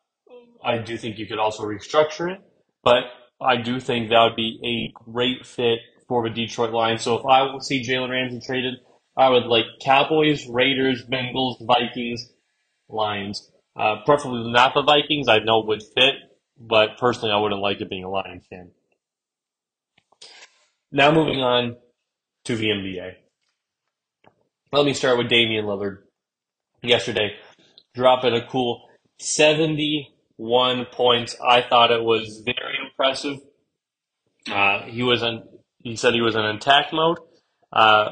I 0.64 0.78
do 0.78 0.96
think 0.96 1.18
you 1.18 1.26
could 1.26 1.40
also 1.40 1.64
restructure 1.64 2.32
it, 2.32 2.40
but 2.84 3.04
I 3.40 3.56
do 3.56 3.80
think 3.80 4.10
that 4.10 4.22
would 4.22 4.36
be 4.36 4.60
a 4.64 5.10
great 5.10 5.44
fit 5.44 5.80
for 6.08 6.28
the 6.28 6.34
Detroit 6.34 6.72
Lions. 6.72 7.02
So 7.02 7.18
if 7.18 7.26
I 7.26 7.42
would 7.42 7.62
see 7.62 7.84
Jalen 7.84 8.10
Ramsey 8.10 8.40
traded, 8.40 8.74
I 9.16 9.30
would 9.30 9.46
like 9.46 9.64
Cowboys, 9.82 10.46
Raiders, 10.46 11.04
Bengals, 11.04 11.64
Vikings, 11.66 12.28
Lions. 12.88 13.50
Uh, 13.74 13.96
preferably 14.04 14.50
not 14.50 14.74
the 14.74 14.82
Vikings. 14.82 15.28
I 15.28 15.38
know 15.38 15.60
would 15.66 15.82
fit, 15.82 16.14
but 16.58 16.98
personally, 16.98 17.32
I 17.32 17.38
wouldn't 17.38 17.60
like 17.60 17.80
it 17.80 17.90
being 17.90 18.04
a 18.04 18.10
Lions 18.10 18.44
fan. 18.48 18.70
Now 20.92 21.12
moving 21.12 21.40
on 21.40 21.76
to 22.44 22.56
the 22.56 22.68
NBA. 22.68 23.14
Let 24.72 24.86
me 24.86 24.94
start 24.94 25.18
with 25.18 25.28
Damian 25.28 25.64
Lillard. 25.64 25.98
Yesterday, 26.82 27.34
dropping 27.94 28.34
a 28.34 28.46
cool 28.46 28.88
71 29.18 30.86
points. 30.92 31.36
I 31.44 31.62
thought 31.62 31.90
it 31.90 32.02
was 32.02 32.42
very 32.44 32.78
impressive. 32.84 33.38
Uh, 34.50 34.82
he 34.82 35.02
was 35.02 35.22
in, 35.22 35.42
he 35.86 35.94
said 35.94 36.14
he 36.14 36.20
was 36.20 36.34
in 36.34 36.44
attack 36.44 36.92
mode. 36.92 37.18
Uh, 37.72 38.10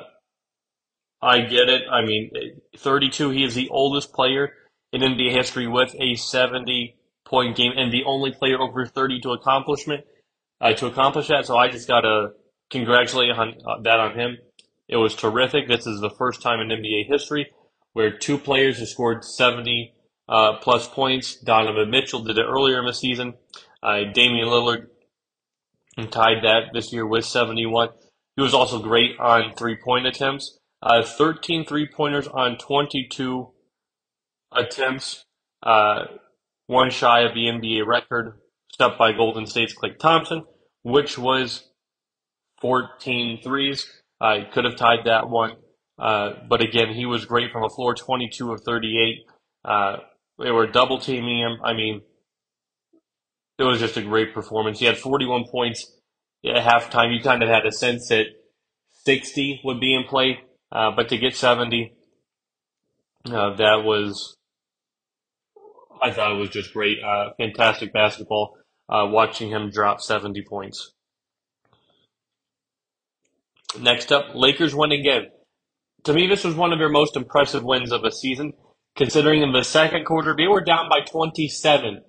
I 1.21 1.41
get 1.41 1.69
it. 1.69 1.83
I 1.91 2.05
mean, 2.05 2.31
32, 2.77 3.31
he 3.31 3.43
is 3.43 3.57
the 3.57 3.69
oldest 3.69 4.13
player 4.13 4.53
in 4.93 5.01
NBA 5.01 5.33
history 5.33 5.67
with 5.67 5.93
a 5.99 6.15
70 6.15 6.97
point 7.25 7.57
game 7.57 7.73
and 7.77 7.93
the 7.93 8.05
only 8.05 8.31
player 8.31 8.61
over 8.61 8.87
30 8.87 9.21
to 9.23 9.31
uh, 9.33 10.73
to 10.75 10.87
accomplish 10.87 11.29
that. 11.29 11.47
So 11.47 11.57
I 11.57 11.69
just 11.69 11.89
got 11.89 12.03
to 12.03 12.29
congratulate 12.71 13.31
on, 13.31 13.55
uh, 13.67 13.81
that 13.83 13.99
on 13.99 14.17
him. 14.17 14.39
It 14.89 14.97
was 14.97 15.17
terrific. 15.17 15.67
This 15.67 15.87
is 15.87 16.01
the 16.01 16.11
first 16.11 16.43
time 16.43 16.61
in 16.61 16.69
NBA 16.69 17.09
history 17.09 17.51
where 17.93 18.17
two 18.17 18.39
players 18.39 18.79
have 18.79 18.89
scored 18.89 19.25
70 19.25 19.95
uh, 20.29 20.59
plus 20.59 20.87
points. 20.87 21.35
Donovan 21.37 21.91
Mitchell 21.91 22.23
did 22.23 22.39
it 22.39 22.47
earlier 22.47 22.79
in 22.79 22.87
the 22.87 22.95
season. 22.95 23.35
Uh, 23.83 24.05
Damian 24.13 24.47
Lillard 24.47 24.87
tied 26.11 26.43
that 26.43 26.71
this 26.73 26.93
year 26.93 27.07
with 27.07 27.25
71. 27.25 27.91
He 28.37 28.43
was 28.43 28.55
also 28.55 28.81
great 28.81 29.19
on 29.19 29.55
three 29.55 29.77
point 29.77 30.07
attempts. 30.07 30.59
Uh, 30.83 31.03
13 31.03 31.65
three 31.65 31.89
pointers 31.89 32.29
on 32.29 32.59
22 32.59 33.51
attempts. 34.53 35.25
Uh, 35.63 36.05
one 36.67 36.91
shy 36.91 37.21
of 37.21 37.35
the 37.35 37.47
NBA 37.47 37.87
record 37.87 38.39
set 38.77 38.99
by 38.99 39.13
Golden 39.13 39.47
State's 39.47 39.75
Klay 39.75 39.99
Thompson, 39.99 40.45
which 40.83 41.17
was 41.17 41.69
14 42.61 43.41
threes. 43.43 43.87
I 44.21 44.39
uh, 44.39 44.53
could 44.53 44.65
have 44.65 44.77
tied 44.77 45.07
that 45.07 45.29
one. 45.29 45.53
Uh, 45.99 46.33
but 46.49 46.61
again, 46.61 46.93
he 46.93 47.07
was 47.07 47.25
great 47.25 47.53
from 47.53 47.63
a 47.63 47.69
floor, 47.69 47.95
22 47.95 48.53
of 48.53 48.63
38. 48.65 49.19
Uh, 49.65 49.97
they 50.39 50.51
were 50.51 50.67
double 50.67 50.99
teaming 50.99 51.39
him. 51.39 51.59
I 51.63 51.73
mean, 51.73 52.03
it 53.59 53.65
was 53.65 53.81
just 53.81 53.97
a 53.97 54.03
great 54.03 54.35
performance. 54.35 54.79
He 54.79 54.87
had 54.87 54.99
41 54.99 55.45
points 55.51 55.93
at 56.45 56.57
halftime. 56.57 57.17
You 57.17 57.23
kind 57.23 57.43
of 57.43 57.49
had 57.49 57.67
a 57.67 57.73
sense 57.73 58.09
that 58.09 58.27
60 59.05 59.61
would 59.65 59.81
be 59.81 59.95
in 59.95 60.05
play, 60.05 60.41
uh, 60.73 60.91
but 60.95 61.09
to 61.11 61.19
get 61.19 61.37
70, 61.37 61.95
uh, 63.27 63.55
that 63.57 63.83
was 63.85 64.37
I 66.05 66.11
thought 66.11 66.33
it 66.33 66.39
was 66.39 66.51
just 66.51 66.75
great. 66.75 66.99
Uh, 67.03 67.31
fantastic 67.39 67.93
basketball. 67.93 68.59
Uh, 68.89 69.07
watching 69.09 69.51
him 69.51 69.71
drop 69.71 70.03
70 70.03 70.43
points. 70.43 70.93
Next 73.81 74.13
up, 74.13 74.35
Lakers 74.35 74.75
win 74.75 74.93
again. 74.93 75.29
To 76.05 76.13
me, 76.13 76.27
this 76.27 76.45
was 76.45 76.55
one 76.55 76.75
of 76.75 76.79
their 76.79 76.91
most 76.91 77.17
impressive 77.17 77.65
wins 77.65 77.91
of 77.91 78.03
the 78.03 78.11
season, 78.11 78.53
considering 78.95 79.43
in 79.43 79.53
the 79.53 79.65
second 79.65 80.05
quarter 80.05 80.35
they 80.37 80.47
were 80.47 80.61
down 80.61 80.91
by 80.91 81.01
27. 81.01 82.03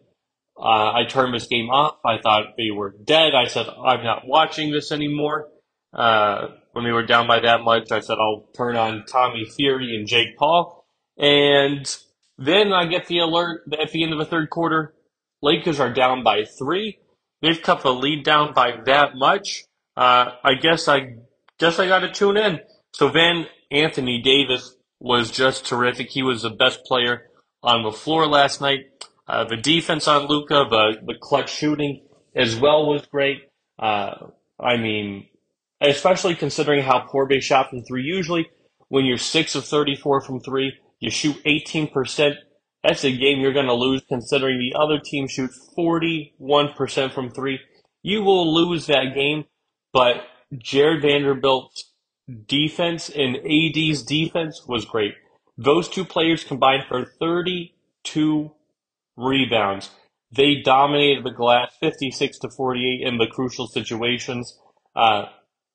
Uh, 0.57 0.91
I 0.93 1.03
turned 1.07 1.33
this 1.33 1.47
game 1.47 1.69
off. 1.69 1.97
I 2.05 2.17
thought 2.21 2.55
they 2.57 2.71
were 2.71 2.95
dead. 3.03 3.33
I 3.35 3.47
said, 3.47 3.67
I'm 3.67 4.03
not 4.03 4.25
watching 4.25 4.71
this 4.71 4.91
anymore. 4.91 5.49
Uh, 5.93 6.47
when 6.73 6.85
they 6.85 6.91
were 6.91 7.05
down 7.05 7.27
by 7.27 7.39
that 7.41 7.61
much, 7.61 7.91
I 7.91 7.99
said, 7.99 8.17
I'll 8.19 8.47
turn 8.55 8.75
on 8.75 9.05
Tommy 9.05 9.45
Fury 9.45 9.95
and 9.95 10.07
Jake 10.07 10.37
Paul. 10.37 10.85
And 11.17 11.85
then 12.37 12.73
I 12.73 12.85
get 12.85 13.07
the 13.07 13.19
alert 13.19 13.61
at 13.79 13.91
the 13.91 14.03
end 14.03 14.13
of 14.13 14.19
the 14.19 14.25
third 14.25 14.49
quarter, 14.49 14.93
Lakers 15.41 15.79
are 15.79 15.93
down 15.93 16.23
by 16.23 16.43
three. 16.43 16.97
They've 17.41 17.61
cut 17.61 17.83
the 17.83 17.93
lead 17.93 18.23
down 18.25 18.53
by 18.53 18.71
that 18.85 19.15
much. 19.15 19.65
Uh, 19.95 20.31
I 20.43 20.55
guess 20.55 20.87
I 20.87 21.17
guess 21.59 21.79
I 21.79 21.87
got 21.87 21.99
to 21.99 22.11
tune 22.11 22.37
in. 22.37 22.59
So 22.93 23.09
then 23.09 23.47
Anthony 23.71 24.21
Davis 24.21 24.75
was 24.99 25.31
just 25.31 25.65
terrific. 25.65 26.09
He 26.09 26.23
was 26.23 26.41
the 26.41 26.49
best 26.49 26.83
player 26.85 27.29
on 27.61 27.83
the 27.83 27.91
floor 27.91 28.27
last 28.27 28.59
night. 28.59 28.85
Uh, 29.27 29.43
the 29.43 29.57
defense 29.57 30.07
on 30.07 30.27
Luka, 30.27 30.65
the 30.69 30.97
the 31.05 31.15
clutch 31.19 31.51
shooting, 31.51 32.01
as 32.35 32.55
well 32.55 32.87
was 32.87 33.05
great. 33.07 33.49
Uh, 33.79 34.27
I 34.59 34.77
mean, 34.77 35.27
especially 35.81 36.35
considering 36.35 36.83
how 36.83 37.05
poor 37.09 37.27
they 37.27 37.39
shot 37.39 37.69
from 37.69 37.83
three. 37.83 38.03
Usually, 38.03 38.49
when 38.89 39.05
you're 39.05 39.17
six 39.17 39.55
of 39.55 39.65
34 39.65 40.21
from 40.21 40.39
three, 40.39 40.73
you 40.99 41.09
shoot 41.09 41.35
18%. 41.43 42.35
That's 42.83 43.03
a 43.03 43.11
game 43.11 43.39
you're 43.39 43.53
going 43.53 43.65
to 43.65 43.73
lose 43.73 44.03
considering 44.07 44.59
the 44.59 44.77
other 44.77 44.99
team 44.99 45.27
shoots 45.27 45.69
41% 45.77 47.13
from 47.13 47.31
three. 47.31 47.59
You 48.03 48.21
will 48.21 48.53
lose 48.53 48.85
that 48.85 49.15
game, 49.15 49.45
but 49.91 50.23
Jarred 50.55 51.01
Vanderbilt's 51.01 51.91
defense 52.47 53.09
and 53.09 53.37
AD's 53.37 54.03
defense 54.03 54.63
was 54.67 54.85
great. 54.85 55.15
Those 55.57 55.89
two 55.89 56.05
players 56.05 56.43
combined 56.43 56.83
for 56.87 57.05
32 57.19 58.51
rebounds. 59.17 59.89
They 60.31 60.61
dominated 60.63 61.23
the 61.23 61.31
glass 61.31 61.71
56 61.79 62.39
to 62.39 62.49
48 62.49 63.07
in 63.07 63.17
the 63.17 63.27
crucial 63.27 63.67
situations. 63.67 64.57
Uh, 64.95 65.25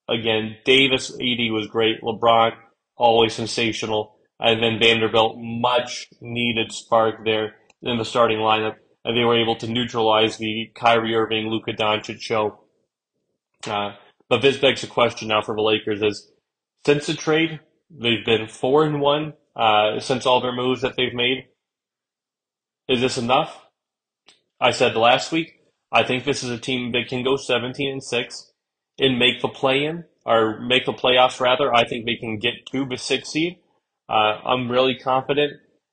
again, 0.08 0.56
Davis 0.64 1.10
AD 1.10 1.50
was 1.50 1.66
great. 1.68 2.02
LeBron 2.02 2.52
always 2.96 3.34
sensational. 3.34 4.16
And 4.38 4.62
then 4.62 4.78
Vanderbilt, 4.78 5.36
much 5.38 6.08
needed 6.20 6.72
spark 6.72 7.24
there 7.24 7.56
in 7.82 7.98
the 7.98 8.04
starting 8.04 8.38
lineup. 8.38 8.76
And 9.04 9.16
they 9.16 9.24
were 9.24 9.40
able 9.40 9.56
to 9.56 9.66
neutralize 9.66 10.36
the 10.36 10.70
Kyrie 10.74 11.14
Irving, 11.14 11.48
Luka 11.48 11.72
Doncic 11.72 12.20
show. 12.20 12.60
Uh, 13.66 13.92
but 14.28 14.42
this 14.42 14.58
begs 14.58 14.82
the 14.82 14.86
question 14.86 15.28
now 15.28 15.42
for 15.42 15.54
the 15.54 15.62
Lakers 15.62 16.02
is 16.02 16.30
since 16.84 17.06
the 17.06 17.14
trade, 17.14 17.60
they've 17.90 18.24
been 18.24 18.46
four 18.48 18.84
and 18.84 19.00
one 19.00 19.34
uh, 19.56 20.00
since 20.00 20.26
all 20.26 20.40
their 20.40 20.54
moves 20.54 20.82
that 20.82 20.96
they've 20.96 21.14
made. 21.14 21.46
Is 22.90 23.00
this 23.00 23.18
enough? 23.18 23.56
I 24.60 24.72
said 24.72 24.96
last 24.96 25.30
week, 25.30 25.60
I 25.92 26.02
think 26.02 26.24
this 26.24 26.42
is 26.42 26.50
a 26.50 26.58
team 26.58 26.90
that 26.90 27.06
can 27.08 27.22
go 27.22 27.36
17 27.36 27.88
and 27.88 28.02
6 28.02 28.52
and 28.98 29.16
make 29.16 29.40
the 29.40 29.48
play 29.48 29.84
in, 29.84 30.04
or 30.26 30.58
make 30.58 30.86
the 30.86 30.92
playoffs 30.92 31.38
rather. 31.38 31.72
I 31.72 31.86
think 31.86 32.04
they 32.04 32.16
can 32.16 32.38
get 32.40 32.66
to 32.72 32.84
the 32.84 32.96
six 32.98 33.28
seed. 33.28 33.58
Uh, 34.08 34.40
I'm 34.44 34.68
really 34.68 34.96
confident 34.96 35.52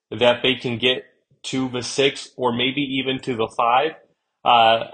that 0.10 0.42
they 0.42 0.56
can 0.56 0.80
get 0.80 1.04
to 1.44 1.70
the 1.70 1.84
six 1.84 2.32
or 2.36 2.52
maybe 2.52 2.82
even 2.82 3.20
to 3.22 3.36
the 3.36 3.48
five. 3.56 3.92
Uh, 4.44 4.86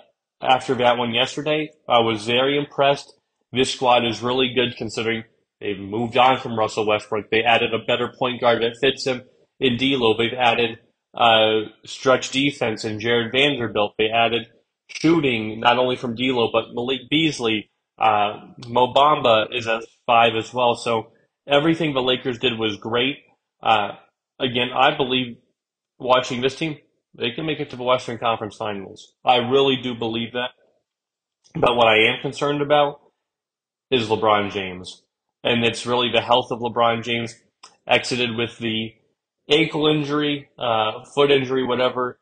after 0.41 0.75
that 0.75 0.97
one 0.97 1.13
yesterday, 1.13 1.71
I 1.87 1.99
was 2.01 2.25
very 2.25 2.57
impressed. 2.57 3.13
This 3.53 3.73
squad 3.73 4.05
is 4.05 4.21
really 4.21 4.53
good 4.53 4.75
considering 4.75 5.23
they've 5.61 5.79
moved 5.79 6.17
on 6.17 6.37
from 6.37 6.59
Russell 6.59 6.85
Westbrook. 6.85 7.31
They 7.31 7.43
added 7.43 7.73
a 7.73 7.85
better 7.85 8.11
point 8.19 8.41
guard 8.41 8.61
that 8.61 8.75
fits 8.81 9.07
him 9.07 9.21
in 9.61 9.77
D'Lo. 9.77 10.17
They've 10.17 10.37
added 10.37 10.79
uh, 11.13 11.61
stretch 11.85 12.31
defense 12.31 12.83
and 12.83 12.99
Jarred 12.99 13.31
Vanderbilt. 13.31 13.93
They 13.97 14.09
added 14.09 14.47
shooting 14.87 15.59
not 15.59 15.77
only 15.77 15.95
from 15.95 16.15
D'Lo 16.15 16.49
but 16.51 16.73
Malik 16.73 17.09
Beasley. 17.09 17.69
Uh, 17.97 18.47
Mo 18.67 18.93
Bamba 18.93 19.45
is 19.55 19.67
a 19.67 19.81
five 20.05 20.33
as 20.35 20.53
well. 20.53 20.75
So 20.75 21.11
everything 21.47 21.93
the 21.93 22.01
Lakers 22.01 22.39
did 22.39 22.57
was 22.57 22.77
great. 22.77 23.17
Uh, 23.61 23.91
again, 24.39 24.69
I 24.75 24.95
believe 24.95 25.37
watching 25.99 26.41
this 26.41 26.55
team, 26.55 26.77
they 27.17 27.31
can 27.31 27.45
make 27.45 27.59
it 27.59 27.69
to 27.69 27.75
the 27.75 27.83
Western 27.83 28.17
Conference 28.17 28.55
Finals. 28.55 29.13
I 29.23 29.37
really 29.37 29.77
do 29.77 29.93
believe 29.93 30.33
that. 30.33 30.49
But 31.55 31.75
what 31.75 31.87
I 31.87 31.97
am 32.07 32.21
concerned 32.21 32.61
about 32.61 32.99
is 33.91 34.09
LeBron 34.09 34.51
James. 34.51 35.03
And 35.43 35.63
it's 35.63 35.85
really 35.85 36.09
the 36.11 36.21
health 36.21 36.47
of 36.51 36.59
LeBron 36.59 37.03
James 37.03 37.35
exited 37.87 38.35
with 38.35 38.57
the 38.57 38.93
ankle 39.49 39.87
injury, 39.87 40.49
uh, 40.57 41.03
foot 41.13 41.31
injury, 41.31 41.63
whatever 41.65 42.19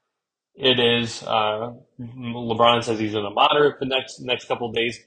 it 0.56 0.80
is. 0.80 1.24
Uh, 1.24 1.74
LeBron 2.00 2.84
says 2.84 3.00
he's 3.00 3.14
going 3.14 3.24
to 3.24 3.32
moderate 3.32 3.76
it 3.76 3.80
the 3.80 3.86
next 3.86 4.20
next 4.22 4.48
couple 4.48 4.70
of 4.70 4.76
days. 4.76 5.00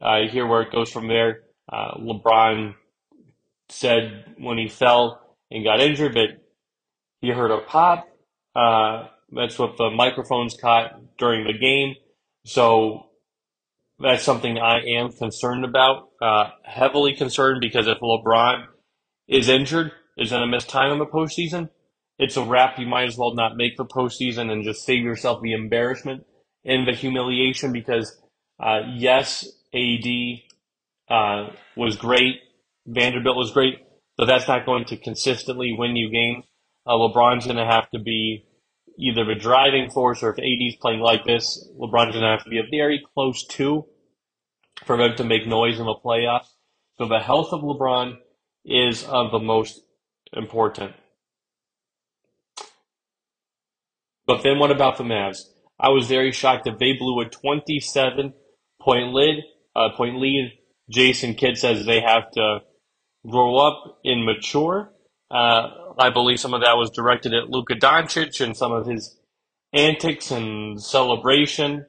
Uh, 0.00 0.28
hear 0.30 0.46
where 0.46 0.62
it 0.62 0.72
goes 0.72 0.90
from 0.90 1.08
there. 1.08 1.42
Uh, 1.72 1.96
LeBron 1.98 2.74
said 3.68 4.24
when 4.38 4.58
he 4.58 4.68
fell 4.68 5.36
and 5.50 5.64
got 5.64 5.80
injured 5.80 6.14
that 6.14 6.40
he 7.20 7.30
heard 7.30 7.50
a 7.50 7.60
pop. 7.60 8.08
Uh, 8.54 9.08
that's 9.32 9.58
what 9.58 9.76
the 9.76 9.90
microphones 9.90 10.56
caught 10.60 11.00
during 11.18 11.46
the 11.46 11.58
game. 11.58 11.94
So 12.44 13.06
that's 13.98 14.22
something 14.22 14.58
I 14.58 14.80
am 14.80 15.12
concerned 15.12 15.64
about, 15.64 16.10
uh, 16.20 16.50
heavily 16.64 17.14
concerned 17.14 17.60
because 17.60 17.86
if 17.86 17.98
LeBron 17.98 18.66
is 19.28 19.48
injured, 19.48 19.92
is 20.16 20.30
going 20.30 20.42
to 20.42 20.46
miss 20.46 20.64
time 20.64 20.92
in 20.92 20.98
the 20.98 21.06
postseason, 21.06 21.70
it's 22.18 22.36
a 22.36 22.44
wrap. 22.44 22.78
You 22.78 22.86
might 22.86 23.08
as 23.08 23.18
well 23.18 23.34
not 23.34 23.56
make 23.56 23.76
the 23.76 23.84
postseason 23.84 24.50
and 24.50 24.64
just 24.64 24.84
save 24.84 25.02
yourself 25.02 25.42
the 25.42 25.52
embarrassment 25.52 26.24
and 26.64 26.86
the 26.86 26.92
humiliation 26.92 27.72
because, 27.72 28.16
uh, 28.62 28.80
yes, 28.94 29.46
AD 29.74 30.06
uh, 31.08 31.50
was 31.76 31.96
great. 31.96 32.36
Vanderbilt 32.86 33.36
was 33.36 33.50
great, 33.50 33.78
but 34.16 34.26
that's 34.26 34.48
not 34.48 34.66
going 34.66 34.84
to 34.86 34.96
consistently 34.96 35.74
win 35.76 35.96
you 35.96 36.10
games. 36.10 36.44
Uh, 36.86 36.92
LeBron's 36.92 37.46
going 37.46 37.56
to 37.56 37.64
have 37.64 37.90
to 37.90 37.98
be 37.98 38.46
either 38.98 39.24
the 39.24 39.34
driving 39.34 39.90
force 39.90 40.22
or 40.22 40.30
if 40.30 40.38
AD's 40.38 40.76
playing 40.80 41.00
like 41.00 41.24
this, 41.24 41.66
LeBron's 41.78 42.12
going 42.12 42.22
to 42.22 42.28
have 42.28 42.44
to 42.44 42.50
be 42.50 42.58
a 42.58 42.70
very 42.70 43.02
close 43.14 43.44
two 43.46 43.86
for 44.84 44.96
them 44.96 45.16
to 45.16 45.24
make 45.24 45.46
noise 45.46 45.78
in 45.78 45.86
the 45.86 45.94
playoffs. 46.04 46.46
So 46.98 47.08
the 47.08 47.18
health 47.18 47.52
of 47.52 47.62
LeBron 47.62 48.18
is 48.64 49.04
of 49.04 49.32
the 49.32 49.38
most 49.38 49.80
important. 50.36 50.92
But 54.26 54.42
then 54.42 54.58
what 54.58 54.70
about 54.70 54.96
the 54.96 55.04
Mavs? 55.04 55.38
I 55.78 55.90
was 55.90 56.06
very 56.06 56.32
shocked 56.32 56.64
that 56.64 56.78
they 56.78 56.92
blew 56.94 57.20
a 57.20 57.28
27 57.28 58.32
point 58.80 59.14
lead. 59.14 59.44
Uh, 59.76 59.90
point 59.96 60.20
lead. 60.20 60.52
Jason 60.90 61.34
Kidd 61.34 61.58
says 61.58 61.84
they 61.84 62.00
have 62.00 62.30
to 62.32 62.60
grow 63.26 63.56
up 63.56 63.98
and 64.04 64.24
mature. 64.24 64.92
Uh, 65.30 65.68
I 65.98 66.10
believe 66.10 66.40
some 66.40 66.54
of 66.54 66.62
that 66.62 66.76
was 66.76 66.90
directed 66.90 67.34
at 67.34 67.48
Luka 67.48 67.74
Doncic 67.74 68.40
and 68.40 68.56
some 68.56 68.72
of 68.72 68.86
his 68.86 69.16
antics 69.72 70.30
and 70.30 70.80
celebration 70.80 71.86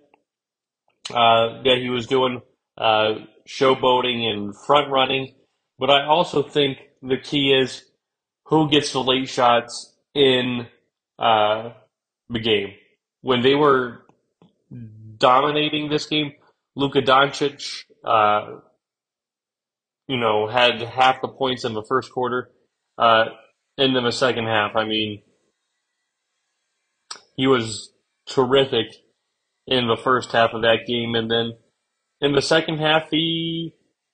uh, 1.12 1.62
that 1.64 1.78
he 1.80 1.90
was 1.90 2.08
doing, 2.08 2.42
uh, 2.78 3.16
showboating 3.48 4.24
and 4.30 4.56
front 4.66 4.90
running. 4.90 5.36
But 5.78 5.90
I 5.90 6.06
also 6.06 6.42
think 6.42 6.80
the 7.02 7.18
key 7.18 7.54
is 7.54 7.84
who 8.46 8.70
gets 8.70 8.92
the 8.92 9.04
late 9.04 9.30
shots 9.30 9.94
in 10.14 10.68
uh, 11.20 11.72
the 12.30 12.40
game. 12.40 12.74
When 13.22 13.42
they 13.42 13.56
were 13.56 14.06
dominating 15.18 15.90
this 15.90 16.06
game, 16.06 16.34
Luka 16.76 17.02
Doncic, 17.02 17.84
uh, 18.04 18.60
you 20.08 20.18
know, 20.18 20.48
had 20.48 20.82
half 20.82 21.22
the 21.22 21.28
points 21.28 21.66
in 21.66 21.74
the 21.74 21.84
first 21.84 22.12
quarter. 22.12 22.50
Uh, 22.98 23.26
the 23.78 24.12
second 24.12 24.46
half, 24.46 24.76
I 24.76 24.86
mean, 24.86 25.22
he 27.36 27.48
was 27.48 27.92
terrific 28.28 28.88
in 29.68 29.88
the 29.88 29.98
first 29.98 30.32
half 30.32 30.52
of 30.54 30.62
that 30.62 30.86
game. 30.88 31.16
And 31.16 31.30
then 31.30 31.54
in 32.22 32.34
the 32.34 32.42
second 32.42 32.78
half, 32.78 33.10
he 33.10 33.74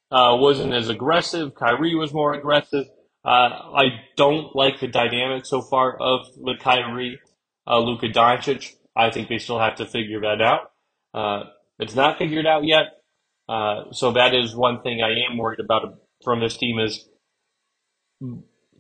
uh, 0.10 0.38
wasn't 0.40 0.74
as 0.74 0.90
aggressive. 0.90 1.54
Kyrie 1.56 1.96
was 1.96 2.14
more 2.14 2.34
aggressive. 2.34 2.86
Uh, 3.24 3.30
I 3.76 3.84
don't 4.18 4.56
like 4.56 4.80
the 4.80 4.88
dynamic 4.88 5.46
so 5.46 5.62
far 5.62 5.96
of 5.96 6.28
the 6.36 6.56
Kyrie, 6.60 7.20
uh, 7.68 7.80
Luka 7.80 8.08
Doncic. 8.08 8.74
I 8.96 9.12
think 9.12 9.30
they 9.30 9.38
still 9.38 9.60
have 9.60 9.76
to 9.76 9.86
figure 9.86 10.22
that 10.22 10.42
out. 10.42 10.72
Uh, 11.14 11.50
it's 11.80 11.96
not 11.96 12.18
figured 12.18 12.48
out 12.48 12.66
yet. 12.66 12.86
Uh, 13.48 13.92
so 13.92 14.12
that 14.14 14.34
is 14.34 14.56
one 14.56 14.82
thing 14.82 15.02
I 15.02 15.12
am 15.30 15.38
worried 15.38 15.60
about 15.60 16.00
from 16.24 16.40
this 16.40 16.58
team 16.58 16.80
is 16.80 17.08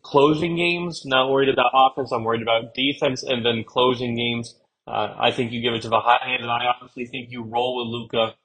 closing 0.02 0.56
games. 0.56 1.04
Not 1.06 1.30
worried 1.30 1.50
about 1.50 1.72
offense. 1.74 2.12
I'm 2.12 2.24
worried 2.24 2.42
about 2.42 2.74
defense 2.74 3.24
and 3.24 3.46
then 3.46 3.64
closing 3.64 4.16
games. 4.16 4.56
Uh, 4.88 5.14
I 5.18 5.32
think 5.32 5.52
you 5.52 5.62
give 5.62 5.74
it 5.74 5.84
to 5.84 5.90
the 5.90 6.00
hot 6.00 6.24
hand, 6.24 6.42
and 6.42 6.52
I 6.52 6.66
honestly 6.80 7.06
think 7.06 7.30
you 7.32 7.44
roll 7.44 7.78
with 7.78 7.88
Luka 7.94 8.36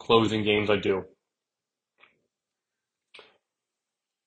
closing 0.00 0.44
games. 0.44 0.70
I 0.70 0.76
do. 0.76 1.04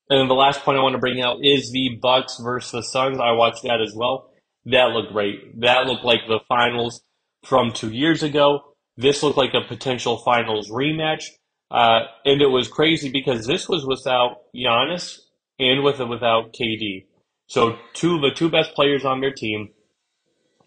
And 0.09 0.19
then 0.19 0.27
the 0.27 0.35
last 0.35 0.61
point 0.61 0.77
I 0.77 0.81
want 0.81 0.93
to 0.93 0.99
bring 0.99 1.21
out 1.21 1.37
is 1.43 1.71
the 1.71 1.99
Bucks 2.01 2.39
versus 2.39 2.71
the 2.71 2.83
Suns. 2.83 3.19
I 3.19 3.31
watched 3.31 3.63
that 3.63 3.81
as 3.81 3.93
well. 3.95 4.31
That 4.65 4.91
looked 4.91 5.13
great. 5.13 5.59
That 5.61 5.85
looked 5.85 6.03
like 6.03 6.21
the 6.27 6.39
finals 6.47 7.01
from 7.45 7.71
two 7.71 7.91
years 7.91 8.23
ago. 8.23 8.75
This 8.97 9.21
looked 9.23 9.37
like 9.37 9.53
a 9.53 9.67
potential 9.67 10.17
finals 10.17 10.69
rematch. 10.69 11.25
Uh, 11.71 12.01
and 12.25 12.41
it 12.41 12.47
was 12.47 12.67
crazy 12.67 13.09
because 13.11 13.45
this 13.45 13.69
was 13.69 13.85
without 13.85 14.37
Giannis 14.55 15.19
and 15.59 15.83
with 15.83 15.99
without 15.99 16.53
KD. 16.53 17.05
So 17.47 17.77
two 17.93 18.19
the 18.19 18.31
two 18.31 18.49
best 18.49 18.73
players 18.73 19.05
on 19.05 19.21
their 19.21 19.31
team 19.31 19.69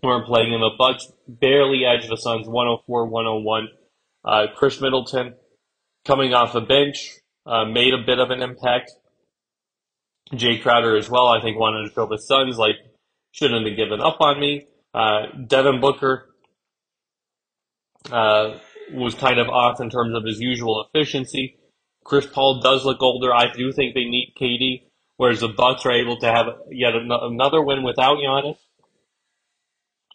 were 0.03 0.25
playing, 0.25 0.53
and 0.53 0.63
the 0.63 0.71
Bucks 0.77 1.11
barely 1.29 1.85
edged 1.85 2.09
the 2.11 2.17
Suns 2.17 2.47
104-101. 2.47 3.67
Uh, 4.25 4.47
Khris 4.57 4.81
Middleton 4.81 5.35
coming 6.05 6.35
off 6.35 6.53
the 6.53 6.61
bench 6.61 7.11
uh, 7.47 7.65
made 7.65 7.95
a 7.95 8.05
bit 8.05 8.19
of 8.19 8.31
an 8.31 8.43
impact. 8.43 8.93
Jae 10.33 10.63
Crowder 10.63 10.97
as 10.97 11.11
well, 11.11 11.29
I 11.29 11.41
think, 11.41 11.59
wanted 11.59 11.89
to 11.89 11.95
show 11.95 12.07
the 12.07 12.19
Suns, 12.19 12.59
like, 12.59 12.77
shouldn't 13.33 13.67
have 13.67 13.77
given 13.77 14.01
up 14.01 14.21
on 14.21 14.41
me. 14.41 14.67
Uh, 14.95 15.27
Devin 15.47 15.81
Booker, 15.81 16.29
uh, 18.11 18.59
was 18.93 19.15
kind 19.15 19.39
of 19.39 19.49
off 19.49 19.81
in 19.81 19.91
terms 19.91 20.15
of 20.15 20.25
his 20.25 20.41
usual 20.41 20.85
efficiency. 20.87 21.57
Chris 22.05 22.27
Paul 22.27 22.61
does 22.61 22.85
look 22.85 23.03
older. 23.03 23.33
I 23.33 23.53
do 23.53 23.73
think 23.73 23.95
they 23.95 24.05
need 24.05 24.35
KD, 24.41 24.83
whereas 25.17 25.41
the 25.41 25.49
Bucks 25.49 25.87
are 25.87 25.93
able 25.93 26.19
to 26.19 26.27
have 26.27 26.47
yet 26.71 26.95
another 26.95 27.63
win 27.63 27.83
without 27.83 28.19
Giannis. 28.19 28.59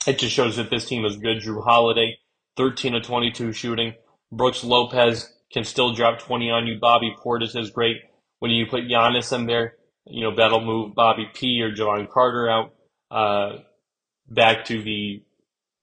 It 0.06 0.19
just 0.19 0.34
shows 0.34 0.58
that 0.58 0.69
this 0.69 0.88
team 0.88 1.06
is 1.06 1.17
good. 1.17 1.39
Jrue 1.39 1.63
Holiday, 1.63 2.17
13 2.56 2.95
of 2.95 3.03
22 3.03 3.51
shooting. 3.53 3.93
Brooks 4.32 4.63
Lopez 4.63 5.34
can 5.51 5.63
still 5.63 5.93
drop 5.93 6.19
20 6.19 6.49
on 6.49 6.67
you. 6.67 6.80
Bobby 6.80 7.15
Portis 7.23 7.56
is 7.56 7.71
great. 7.71 7.97
When 8.39 8.51
you 8.51 8.65
put 8.65 8.84
Giannis 8.84 9.34
in 9.34 9.47
there, 9.47 9.75
you 10.10 10.24
know, 10.24 10.36
that'll 10.36 10.63
move 10.63 10.96
Bobby 10.96 11.28
P 11.34 11.62
or 11.62 11.72
Jevon 11.72 12.10
Carter 12.10 12.50
out 12.50 12.74
uh, 13.12 13.58
back 14.30 14.65
to 14.65 14.82
the 14.82 15.24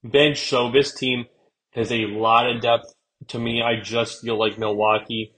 bench. 0.03 0.49
So 0.49 0.71
this 0.71 0.93
team 0.93 1.25
has 1.73 1.91
a 1.91 2.05
lot 2.05 2.49
of 2.49 2.61
depth. 2.61 2.93
To 3.29 3.39
me, 3.39 3.61
I 3.61 3.79
just 3.81 4.21
feel 4.21 4.37
like 4.37 4.57
Milwaukee. 4.57 5.33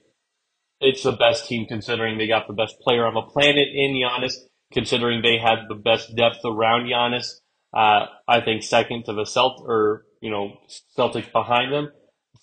It's 0.80 1.02
the 1.02 1.12
best 1.12 1.48
team 1.48 1.66
considering 1.66 2.18
they 2.18 2.28
got 2.28 2.46
the 2.46 2.52
best 2.54 2.78
player 2.80 3.06
on 3.06 3.14
the 3.14 3.22
planet 3.22 3.68
in 3.72 3.92
Giannis, 3.92 4.34
considering 4.72 5.22
they 5.22 5.38
had 5.38 5.68
the 5.68 5.74
best 5.74 6.14
depth 6.14 6.40
around 6.44 6.86
Giannis. 6.86 7.40
Uh, 7.74 8.06
I 8.26 8.40
think 8.40 8.62
second 8.62 9.04
to 9.04 9.12
the 9.12 9.24
Celt 9.24 9.62
or 9.66 10.04
you 10.20 10.30
know 10.30 10.56
Celtics 10.96 11.32
behind 11.32 11.72
them. 11.72 11.90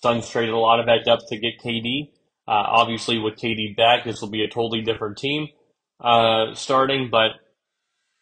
Suns 0.02 0.28
traded 0.28 0.54
a 0.54 0.58
lot 0.58 0.80
of 0.80 0.86
that 0.86 1.04
depth 1.04 1.28
to 1.28 1.38
get 1.38 1.58
KD. 1.64 2.10
Uh, 2.46 2.52
obviously, 2.52 3.18
with 3.18 3.34
KD 3.34 3.76
back, 3.76 4.04
this 4.04 4.20
will 4.20 4.30
be 4.30 4.44
a 4.44 4.48
totally 4.48 4.82
different 4.82 5.16
team 5.16 5.48
uh, 6.00 6.54
starting. 6.54 7.08
But 7.10 7.32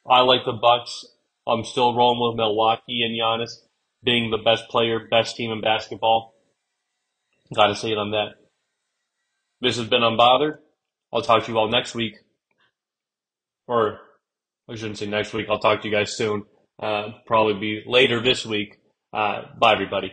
I 0.09 0.23
like 0.23 0.45
the 0.45 0.53
Bucks. 0.53 1.05
I'm 1.47 1.65
still 1.65 1.95
rolling 1.95 2.21
with 2.21 2.37
Milwaukee 2.37 3.03
and 3.03 3.15
Giannis 3.15 3.53
being 4.03 4.31
the 4.31 4.39
best 4.39 4.69
player, 4.69 5.09
best 5.11 5.37
team 5.37 5.51
in 5.51 5.61
basketball. 5.61 6.35
Got 7.55 7.69
to 7.69 7.75
say 7.75 7.91
it 7.93 7.99
on 7.99 8.11
that. 8.13 8.35
This 9.61 9.77
has 9.77 9.87
been 9.87 10.03
Unbothered. 10.03 10.59
I'll 11.13 11.23
talk 11.23 11.45
to 11.45 11.53
you 11.53 11.59
all 11.59 11.69
next 11.71 11.95
week. 11.95 12.15
Or 13.67 14.01
I 14.69 14.75
shouldn't 14.77 14.99
say 14.99 15.07
next 15.07 15.33
week. 15.33 15.47
I'll 15.49 15.59
talk 15.59 15.83
to 15.83 15.89
you 15.89 15.95
guys 15.95 16.17
soon. 16.17 16.45
Uh, 16.83 17.13
probably 17.27 17.55
be 17.55 17.83
later 17.87 18.21
this 18.21 18.45
week. 18.45 18.79
Uh, 19.13 19.43
bye, 19.59 19.73
everybody. 19.73 20.13